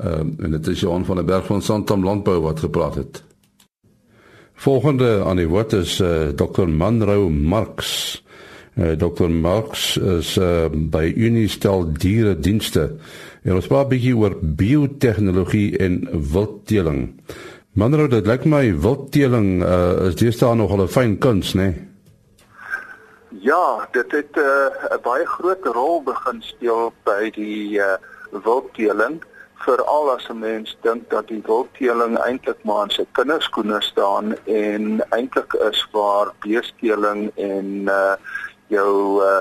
Ehm 0.00 0.30
uh, 0.38 0.44
en 0.44 0.50
dit 0.50 0.66
is 0.66 0.80
Johan 0.80 1.04
van 1.04 1.16
der 1.16 1.24
Berg 1.24 1.46
van 1.46 1.62
Santam 1.62 2.04
Landbou 2.04 2.40
wat 2.40 2.60
gepraat 2.60 2.94
het. 2.94 3.22
Volgende 4.54 5.24
aan 5.24 5.36
die 5.36 5.48
woord 5.48 5.72
is 5.72 6.00
uh, 6.00 6.28
Dr. 6.36 6.68
Manrou 6.68 7.30
Marx. 7.30 8.22
Uh, 8.74 8.92
Dr. 8.92 9.28
Marx 9.28 9.96
is 9.96 10.36
uh, 10.38 10.68
by 10.70 11.12
Unistel 11.16 11.92
Diere 11.92 12.38
Dienste. 12.38 12.92
En 13.42 13.54
ons 13.54 13.66
praat 13.66 13.88
'n 13.88 13.88
bietjie 13.96 14.16
oor 14.16 14.36
biotehnologie 14.40 15.76
en 15.78 16.08
wildteeling. 16.32 17.14
Manrou, 17.72 18.08
dit 18.08 18.26
lyk 18.26 18.44
my 18.44 18.78
wildteeling 18.78 19.62
uh, 19.62 20.06
is 20.06 20.14
deesdae 20.14 20.54
nog 20.54 20.76
'n 20.76 20.88
fyn 20.88 21.18
kuns, 21.18 21.54
né? 21.54 21.62
Nee? 21.62 21.89
Ja, 23.42 23.88
dit 23.90 24.12
het 24.12 24.36
'n 24.36 24.38
uh, 24.38 25.00
baie 25.02 25.26
groot 25.26 25.64
rol 25.66 26.02
begin 26.02 26.42
speel 26.42 26.92
by 27.02 27.30
die 27.30 27.78
uh, 27.80 27.96
wildteeling 28.30 29.24
veral 29.54 30.10
as 30.12 30.28
'n 30.28 30.38
mens 30.38 30.76
dink 30.80 31.10
dat 31.10 31.28
die 31.28 31.40
wildteeling 31.46 32.18
eintlik 32.18 32.60
maar 32.64 32.82
in 32.82 32.90
sy 32.90 33.06
kinderskoene 33.12 33.80
staan 33.80 34.36
en 34.44 35.00
eintlik 35.08 35.52
is 35.70 35.88
waar 35.92 36.34
beesteling 36.44 37.32
en 37.36 37.88
uh, 37.88 38.12
jou 38.66 39.24
uh, 39.24 39.40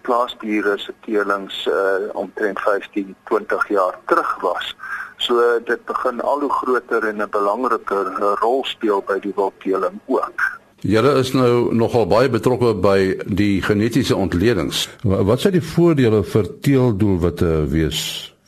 plaasdiere 0.00 0.78
se 0.78 0.92
teelings 1.00 1.66
uh, 1.66 2.12
omtrent 2.12 2.60
15, 2.60 3.16
20 3.24 3.68
jaar 3.68 3.98
terug 4.06 4.40
was. 4.40 4.76
So 5.16 5.60
dit 5.64 5.84
begin 5.84 6.20
al 6.20 6.40
hoe 6.40 6.52
groter 6.52 7.08
en 7.08 7.22
'n 7.22 7.30
belangriker 7.30 8.12
rol 8.44 8.64
speel 8.64 9.02
by 9.02 9.18
die 9.18 9.32
wildteeling 9.36 10.00
ook. 10.06 10.58
Julle 10.80 11.16
is 11.18 11.32
nou 11.34 11.74
nogal 11.74 12.04
baie 12.06 12.28
betrokke 12.30 12.70
by 12.78 13.16
die 13.26 13.58
genetiese 13.66 14.14
ontledings. 14.14 14.84
Wat 15.02 15.42
sou 15.42 15.50
die 15.50 15.62
voordele 15.74 16.20
vir 16.22 16.46
teeldoelwitte 16.62 17.64
wees 17.72 18.02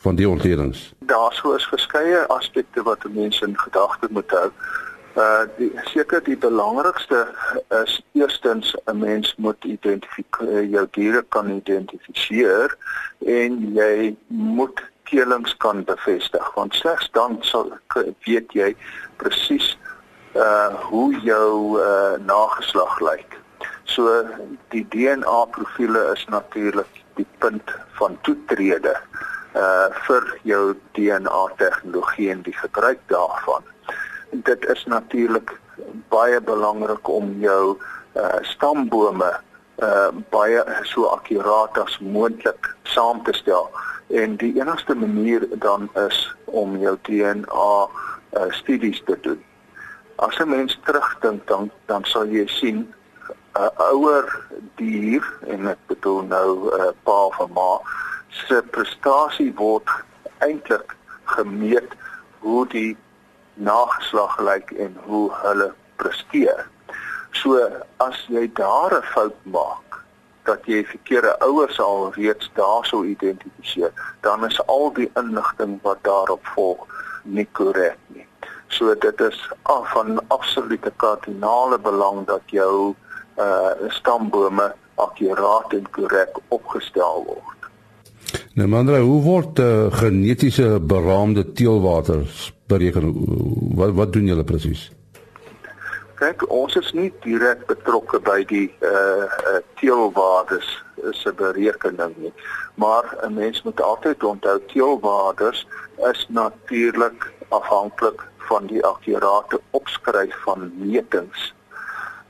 van 0.04 0.14
die 0.14 0.28
ontledings? 0.30 0.92
Daar 1.10 1.34
sou 1.34 1.56
is 1.56 1.66
verskeie 1.66 2.22
aspekte 2.30 2.84
wat 2.86 3.02
mense 3.10 3.42
in 3.42 3.58
gedagte 3.58 4.06
moet 4.14 4.30
hou. 4.30 4.46
Uh 5.18 5.42
die 5.56 5.72
seker 5.90 6.22
die 6.22 6.38
belangrikste 6.38 7.26
is 7.82 7.98
eerstens 8.14 8.76
'n 8.86 8.98
mens 9.02 9.34
moet 9.36 9.64
identifiseer 9.64 10.64
jou 10.70 10.86
diere 10.90 11.24
kan 11.28 11.50
identifiseer 11.50 12.76
en 13.26 13.74
jy 13.74 14.14
moet 14.28 14.78
teelings 15.10 15.56
kan 15.56 15.84
bevestig 15.84 16.54
want 16.54 16.74
slegs 16.74 17.10
dan 17.12 17.38
sal 17.40 17.72
weet 18.22 18.52
jy 18.52 18.76
presies 19.16 19.76
uh 20.40 20.74
hoe 20.88 21.20
jou 21.20 21.80
uh 21.80 22.16
nageslag 22.24 23.00
lyk. 23.00 23.38
So 23.84 24.24
die 24.68 24.86
DNA 24.88 25.44
profile 25.50 26.12
is 26.14 26.24
natuurlik 26.28 27.02
die 27.14 27.26
punt 27.38 27.74
van 27.98 28.16
toetrede 28.22 28.94
uh 29.54 29.88
vir 30.06 30.38
jou 30.42 30.62
DNA 30.96 31.42
tegnologie 31.56 32.30
en 32.30 32.42
die 32.46 32.56
gebruik 32.56 33.02
daarvan. 33.12 33.66
Dit 34.30 34.64
is 34.68 34.84
natuurlik 34.84 35.52
baie 36.08 36.40
belangrik 36.40 37.08
om 37.08 37.36
jou 37.40 37.76
uh 38.16 38.40
stambome 38.40 39.32
uh 39.82 40.08
baie 40.30 40.64
so 40.82 41.10
akkuraat 41.12 41.78
as 41.84 41.98
moontlik 42.00 42.72
saam 42.82 43.22
te 43.24 43.36
stel 43.36 43.68
en 44.08 44.36
die 44.36 44.54
enigste 44.60 44.94
manier 44.94 45.46
dan 45.52 45.88
is 46.08 46.24
om 46.44 46.78
jou 46.80 46.96
DNA 47.02 47.70
uh 48.32 48.48
studies 48.50 49.02
te 49.04 49.18
doen 49.20 49.44
as 50.26 50.38
'n 50.38 50.48
mens 50.48 50.78
terugdink 50.84 51.46
dan 51.46 51.70
dan 51.86 52.04
sal 52.04 52.26
jy 52.26 52.46
sien 52.46 52.78
'n 53.54 53.70
ouer 53.92 54.26
dier 54.76 55.24
en 55.46 55.68
ek 55.68 55.80
bedoel 55.86 56.22
nou 56.22 56.50
'n 56.70 56.80
uh, 56.80 56.92
pa 57.04 57.18
of 57.30 57.38
ma 57.56 57.72
se 58.28 58.62
prestasie 58.70 59.52
word 59.54 59.88
eintlik 60.38 60.96
gemeet 61.24 61.92
hoe 62.38 62.66
die 62.66 62.96
nageslag 63.54 64.38
lyk 64.38 64.70
en 64.70 64.96
hoe 65.04 65.26
hulle 65.42 65.72
presteer. 65.96 66.66
So 67.30 67.60
as 67.96 68.18
jy 68.28 68.46
daar 68.54 68.92
'n 68.98 69.10
fout 69.12 69.38
maak 69.44 69.90
dat 70.44 70.64
jy 70.64 70.84
verkeerde 70.84 71.38
ouers 71.38 71.80
al 71.80 72.12
reeds 72.12 72.50
daarso 72.54 73.02
identifiseer, 73.04 73.92
dan 74.20 74.44
is 74.44 74.66
al 74.66 74.92
die 74.92 75.10
inligting 75.14 75.78
wat 75.82 75.98
daarop 76.02 76.46
volg 76.54 76.86
nie 77.22 77.48
korrek 77.52 77.98
nie. 78.06 78.29
So 78.70 78.94
dit 78.94 79.20
is 79.20 79.38
af 79.62 79.90
van 79.92 80.20
absolute 80.28 80.92
kardinale 80.96 81.78
belang 81.78 82.26
dat 82.26 82.42
jou 82.46 82.94
uh 83.40 83.88
stambome 83.88 84.72
akkuraat 84.94 85.72
en 85.72 85.86
korrek 85.90 86.38
opgestel 86.48 87.24
word. 87.26 87.60
Nou 88.54 88.68
mandra, 88.68 89.00
hoe 89.00 89.20
word 89.22 89.58
uh, 89.58 89.88
genetiese 89.94 90.80
beraamde 90.80 91.52
teelwaters 91.52 92.50
bereken? 92.66 93.14
Wat 93.74 93.94
wat 93.94 94.12
doen 94.12 94.26
julle 94.30 94.44
presies? 94.44 94.90
Kyk, 96.20 96.44
ons 96.52 96.76
is 96.76 96.90
nie 96.92 97.08
direk 97.24 97.64
betrokke 97.70 98.20
by 98.20 98.42
die 98.50 98.68
uh, 98.84 99.24
uh 99.24 99.60
teelwaters 99.80 100.68
se 101.16 101.32
berekening 101.32 102.16
nie. 102.16 102.32
Maar 102.74 103.16
'n 103.24 103.34
mens 103.34 103.62
moet 103.62 103.80
altyd 103.80 104.24
onthou 104.24 104.58
teelwaters 104.66 105.66
is 106.12 106.26
natuurlik 106.28 107.32
afhanklik 107.48 108.29
van 108.50 108.66
die 108.66 108.82
akkurate 108.86 109.60
opskryf 109.70 110.36
van 110.44 110.70
metings. 110.74 111.54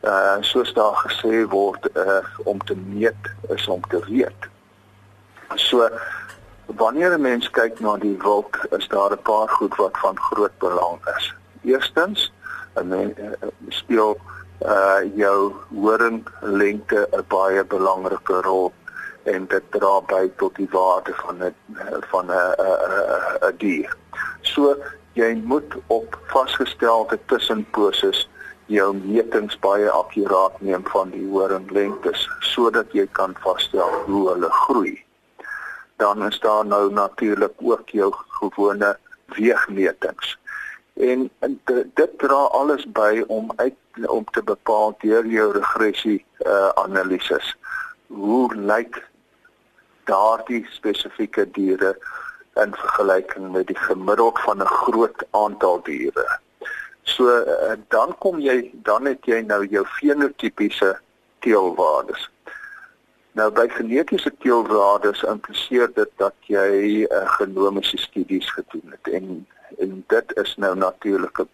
Uh 0.04 0.36
soos 0.40 0.72
daar 0.76 0.96
gesê 1.06 1.42
word 1.48 1.88
uh 1.96 2.20
om 2.44 2.60
te 2.68 2.76
meet 2.76 3.32
is 3.56 3.68
om 3.68 3.82
te 3.88 4.00
weet. 4.08 4.48
So 5.54 5.88
wanneer 6.82 7.16
'n 7.16 7.20
mens 7.20 7.50
kyk 7.50 7.80
na 7.80 7.96
die 7.96 8.18
wolk, 8.22 8.66
is 8.78 8.88
daar 8.88 9.12
'n 9.12 9.22
paar 9.22 9.48
goed 9.48 9.76
wat 9.76 9.98
van 9.98 10.18
groot 10.18 10.58
belang 10.58 10.98
is. 11.16 11.34
Eerstens, 11.62 12.32
'n 12.76 12.88
mens 12.88 13.18
uh, 13.18 13.48
speel 13.68 14.20
uh 14.62 15.00
jou 15.14 15.52
horinglengte 15.74 17.08
'n 17.12 17.24
baie 17.28 17.64
belangrike 17.64 18.40
rol 18.40 18.72
en 19.22 19.46
dit 19.46 19.64
dra 19.70 20.00
by 20.00 20.30
tot 20.36 20.54
die 20.56 20.68
waarde 20.70 21.12
van 21.14 21.36
'n 21.44 21.54
van 22.12 22.26
'n 22.26 22.54
'n 23.48 23.56
dier. 23.56 23.96
So 24.40 24.76
jy 25.18 25.34
moet 25.44 25.74
op 25.86 26.18
vasgestelde 26.30 27.18
tussenposes 27.26 28.28
jou 28.70 28.90
metings 28.94 29.58
baie 29.58 29.90
akkuraat 29.90 30.60
neem 30.62 30.84
van 30.92 31.10
die 31.10 31.26
horinglengtes 31.32 32.28
sodat 32.52 32.92
jy 32.94 33.06
kan 33.18 33.34
vasstel 33.42 33.90
hoe 34.06 34.28
hulle 34.28 34.50
groei. 34.64 34.94
Dan 35.98 36.22
is 36.26 36.38
daar 36.40 36.66
nou 36.66 36.92
natuurlik 36.92 37.54
ook 37.58 37.90
jou 37.90 38.12
gewone 38.40 38.96
weegmetings. 39.34 40.38
En, 40.94 41.30
en 41.38 41.60
dit 41.66 42.18
dra 42.18 42.40
alles 42.54 42.86
by 42.92 43.24
om 43.26 43.52
uit 43.56 43.76
om 44.06 44.24
te 44.32 44.42
bepaal 44.42 44.94
deur 45.02 45.26
jou 45.26 45.50
regressie 45.52 46.20
uh, 46.46 46.68
analises 46.80 47.56
hoe 48.06 48.54
lyk 48.54 49.00
daardie 50.08 50.62
spesifieke 50.70 51.46
diere 51.50 51.94
in 52.54 52.74
vergelyking 52.74 53.52
met 53.52 53.66
die 53.66 53.78
gemiddeld 53.78 54.38
van 54.40 54.62
'n 54.62 54.66
groot 54.66 55.24
aantal 55.30 55.82
diere. 55.82 56.38
So 57.02 57.24
uh, 57.26 57.72
dan 57.88 58.18
kom 58.18 58.38
jy 58.38 58.70
dan 58.72 59.04
het 59.04 59.24
jy 59.24 59.40
nou 59.40 59.66
jou 59.66 59.86
fenotipiese 59.86 60.98
teelwaardes. 61.38 62.30
Nou 63.32 63.50
by 63.50 63.68
genetiese 63.68 64.32
teelwaardes 64.38 65.22
impliseer 65.22 65.90
dit 65.94 66.10
dat 66.16 66.34
jy 66.40 67.06
uh, 67.06 67.28
genomiese 67.38 67.96
studies 67.96 68.50
gedoen 68.50 68.90
het 68.90 69.14
en 69.14 69.46
en 69.78 70.04
dit 70.06 70.36
is 70.36 70.56
nou 70.56 70.76
natuurlik 70.76 71.38
'n 71.38 71.48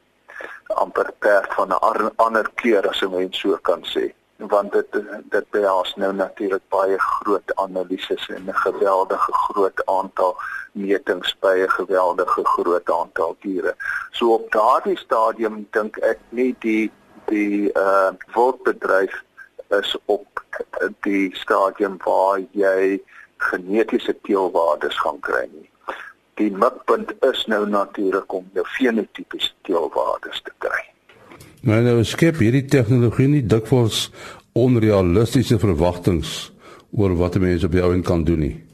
amper 0.67 1.13
perd 1.19 1.55
van 1.55 1.69
'n 1.69 2.13
ander 2.17 2.51
kleur 2.55 2.89
as 2.89 3.03
'n 3.03 3.11
mens 3.11 3.39
so 3.39 3.59
kan 3.63 3.85
sê 3.85 4.13
want 4.37 4.73
dit 4.73 4.87
dit 5.31 5.51
behels 5.51 5.95
nou 5.97 6.13
natuurlik 6.13 6.63
baie 6.69 6.99
groot 6.99 7.55
analises 7.55 8.29
en 8.29 8.45
'n 8.49 8.55
geweldige 8.55 9.33
groot 9.33 9.87
aantal 9.87 10.37
metings 10.73 11.37
by 11.41 11.57
'n 11.63 11.71
geweldige 11.71 12.45
groot 12.45 12.91
aantal 12.91 13.37
diere. 13.41 13.75
So 14.11 14.35
op 14.35 14.53
daardie 14.53 14.99
stadium 14.99 15.67
dink 15.71 15.97
ek 15.97 16.19
nie 16.29 16.57
die 16.59 16.93
die 17.25 17.73
uh 17.73 18.11
woordbedryf 18.33 19.23
is 19.69 19.97
op 20.05 20.45
die 21.01 21.37
stadium 21.37 21.97
waar 22.05 22.41
jy 22.51 23.01
genetiese 23.37 24.21
teelwaardes 24.23 24.99
gaan 25.01 25.21
kry 25.21 25.49
nie. 25.53 25.71
Die 26.35 26.51
mikpunt 26.53 27.13
is 27.25 27.47
nou 27.47 27.67
natuurlik 27.67 28.33
om 28.33 28.51
jou 28.53 28.67
fenotipiese 28.67 29.53
teelwaardes 29.63 30.43
te 30.43 30.53
kry. 30.59 30.96
Maar 31.67 31.83
nou 31.83 32.05
skep 32.07 32.37
hierdie 32.39 32.69
tegnologie 32.71 33.27
nie 33.27 33.41
dikwels 33.43 34.05
onrealistiese 34.55 35.57
verwagtinge 35.59 36.29
oor 36.95 37.17
wat 37.19 37.35
'n 37.35 37.43
mens 37.43 37.65
op 37.67 37.73
die 37.75 37.83
ou 37.83 37.91
en 37.93 38.03
kan 38.03 38.23
doen 38.25 38.39
nie. 38.39 38.65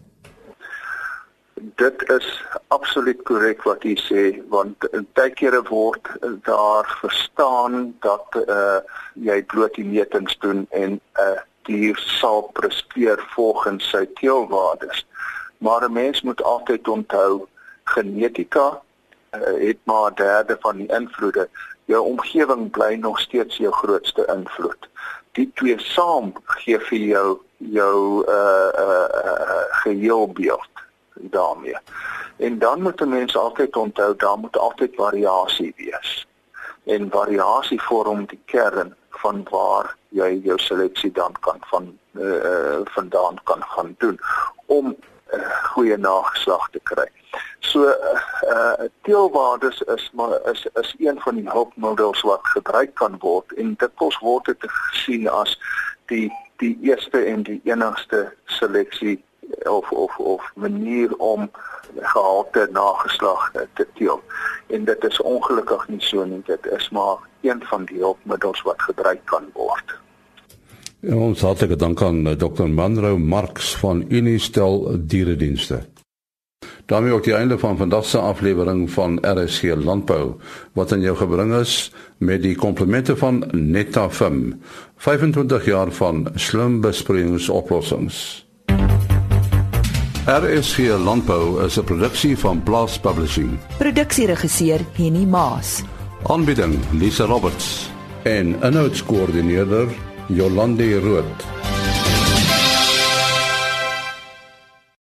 Dit 1.81 2.05
is 2.13 2.45
absoluut 2.69 3.23
korrek 3.23 3.63
wat 3.63 3.83
jy 3.83 3.97
sê 3.97 4.23
want 4.49 4.77
baie 5.17 5.31
kere 5.31 5.63
word 5.71 6.05
daar 6.45 6.85
verstaan 7.01 7.95
dat 8.01 8.29
uh 8.49 8.81
jy 9.15 9.43
bloot 9.43 9.75
die 9.75 9.89
metings 9.89 10.37
doen 10.39 10.67
en 10.71 10.91
'n 10.93 11.01
uh, 11.17 11.41
dier 11.65 11.97
sal 11.97 12.51
presteer 12.53 13.25
volgens 13.35 13.89
sy 13.89 14.05
teelwaardes. 14.21 15.07
Maar 15.59 15.89
'n 15.89 15.93
mens 15.93 16.23
moet 16.23 16.43
altyd 16.43 16.89
onthou 16.89 17.49
genetika 17.85 18.83
uh, 19.35 19.67
het 19.69 19.79
maar 19.85 20.11
'n 20.11 20.15
derde 20.15 20.57
van 20.61 20.77
die 20.77 20.93
invloede 20.93 21.49
jou 21.93 22.03
omgewing 22.15 22.71
bly 22.71 22.95
nog 23.01 23.21
steeds 23.21 23.57
jou 23.57 23.73
grootste 23.73 24.25
invloed. 24.35 24.89
Die 25.39 25.51
twee 25.55 25.79
saam 25.79 26.33
gee 26.63 26.79
vir 26.89 27.05
jou 27.15 27.29
jou 27.73 27.99
uh 28.29 28.71
uh, 28.85 29.09
uh 29.25 29.65
geheelbeeld 29.83 30.83
daarmee. 31.37 31.79
En 32.37 32.59
dan 32.59 32.83
moet 32.83 33.01
'n 33.01 33.09
mens 33.09 33.37
altyd 33.37 33.77
onthou 33.77 34.17
daar 34.17 34.39
moet 34.39 34.57
altyd 34.57 34.95
variasie 34.95 35.73
wees. 35.77 36.27
En 36.85 37.11
variasie 37.11 37.83
vorm 37.83 38.27
die 38.27 38.43
kern 38.45 38.95
van 39.11 39.47
waar 39.51 39.97
jy 40.09 40.41
jou 40.45 40.59
seleksie 40.59 41.13
dan 41.13 41.35
kan 41.41 41.59
van 41.61 41.99
uh 42.13 42.81
vandaan 42.85 43.37
kan 43.45 43.63
gaan 43.63 43.95
doen 43.99 44.19
om 44.67 44.87
uh, 44.87 45.12
goeie 45.73 45.97
nageslag 45.97 46.69
te 46.71 46.81
kry. 46.83 47.09
So 47.61 47.93
uh 48.51 48.89
teelwaardes 49.03 49.81
is 49.81 50.11
maar 50.15 50.51
is 50.51 50.67
is 50.75 50.95
een 50.99 51.21
van 51.21 51.35
die 51.35 51.51
hulpmiddels 51.51 52.21
wat 52.21 52.41
gebruik 52.43 52.95
kan 52.95 53.17
word 53.19 53.53
en 53.53 53.75
dit 53.79 53.91
kos 53.95 54.19
word 54.19 54.45
dit 54.45 54.71
gesien 54.71 55.29
as 55.29 55.59
die 56.07 56.33
die 56.57 56.79
eerste 56.83 57.25
en 57.25 57.43
die 57.43 57.61
enigste 57.65 58.33
seleksie 58.45 59.25
of 59.65 59.91
of 59.91 60.19
of 60.19 60.51
manier 60.55 61.17
om 61.17 61.51
gehalte 62.01 62.69
nageslag 62.73 63.51
te 63.75 63.87
teel. 63.95 64.23
En 64.67 64.85
dit 64.85 65.05
is 65.05 65.21
ongelukkig 65.21 65.89
nie 65.89 66.01
so 66.01 66.25
nie. 66.25 66.43
Dit 66.47 66.67
is 66.67 66.91
maar 66.91 67.17
een 67.41 67.65
van 67.65 67.85
die 67.85 67.99
hulpmiddels 67.99 68.63
wat 68.63 68.83
gebruik 68.83 69.21
kan 69.25 69.51
word. 69.53 70.02
En 71.03 71.19
ons 71.19 71.41
hartlike 71.41 71.77
dank 71.77 72.03
aan 72.03 72.27
eh, 72.27 72.37
Dr. 72.39 72.67
Manrou 72.67 73.19
Marx 73.19 73.77
van 73.77 74.05
Unistel 74.09 74.97
Dieredienste 75.07 75.83
daarmee 76.93 77.13
ook 77.13 77.25
die 77.25 77.35
einde 77.35 77.59
van 77.59 77.77
vandag 77.77 78.05
se 78.05 78.19
aflewering 78.19 78.91
van 78.91 79.19
RSC 79.21 79.63
Landbou 79.63 80.35
wat 80.73 80.93
aan 80.93 81.01
jou 81.01 81.17
gebring 81.17 81.55
is 81.55 81.93
met 82.19 82.43
die 82.43 82.55
komplemente 82.55 83.17
van 83.17 83.45
Netafim 83.51 84.61
25 84.97 85.65
jaar 85.65 85.93
van 85.93 86.29
slim 86.35 86.81
besproeiingsoplossings. 86.81 88.47
RSC 90.27 90.79
Landbou 91.05 91.65
is 91.65 91.79
'n 91.79 91.85
produksie 91.85 92.39
van 92.39 92.63
Blast 92.63 93.01
Publishing. 93.01 93.59
Produksieregisseur 93.79 94.81
Henny 94.93 95.25
Maas. 95.25 95.83
Aanbieding 96.23 96.75
Lisa 96.93 97.25
Roberts 97.25 97.91
en 98.23 98.57
'n 98.61 98.73
notas 98.73 99.05
koördineerder 99.05 99.89
Jolande 100.29 100.99
Rooi. 101.01 101.72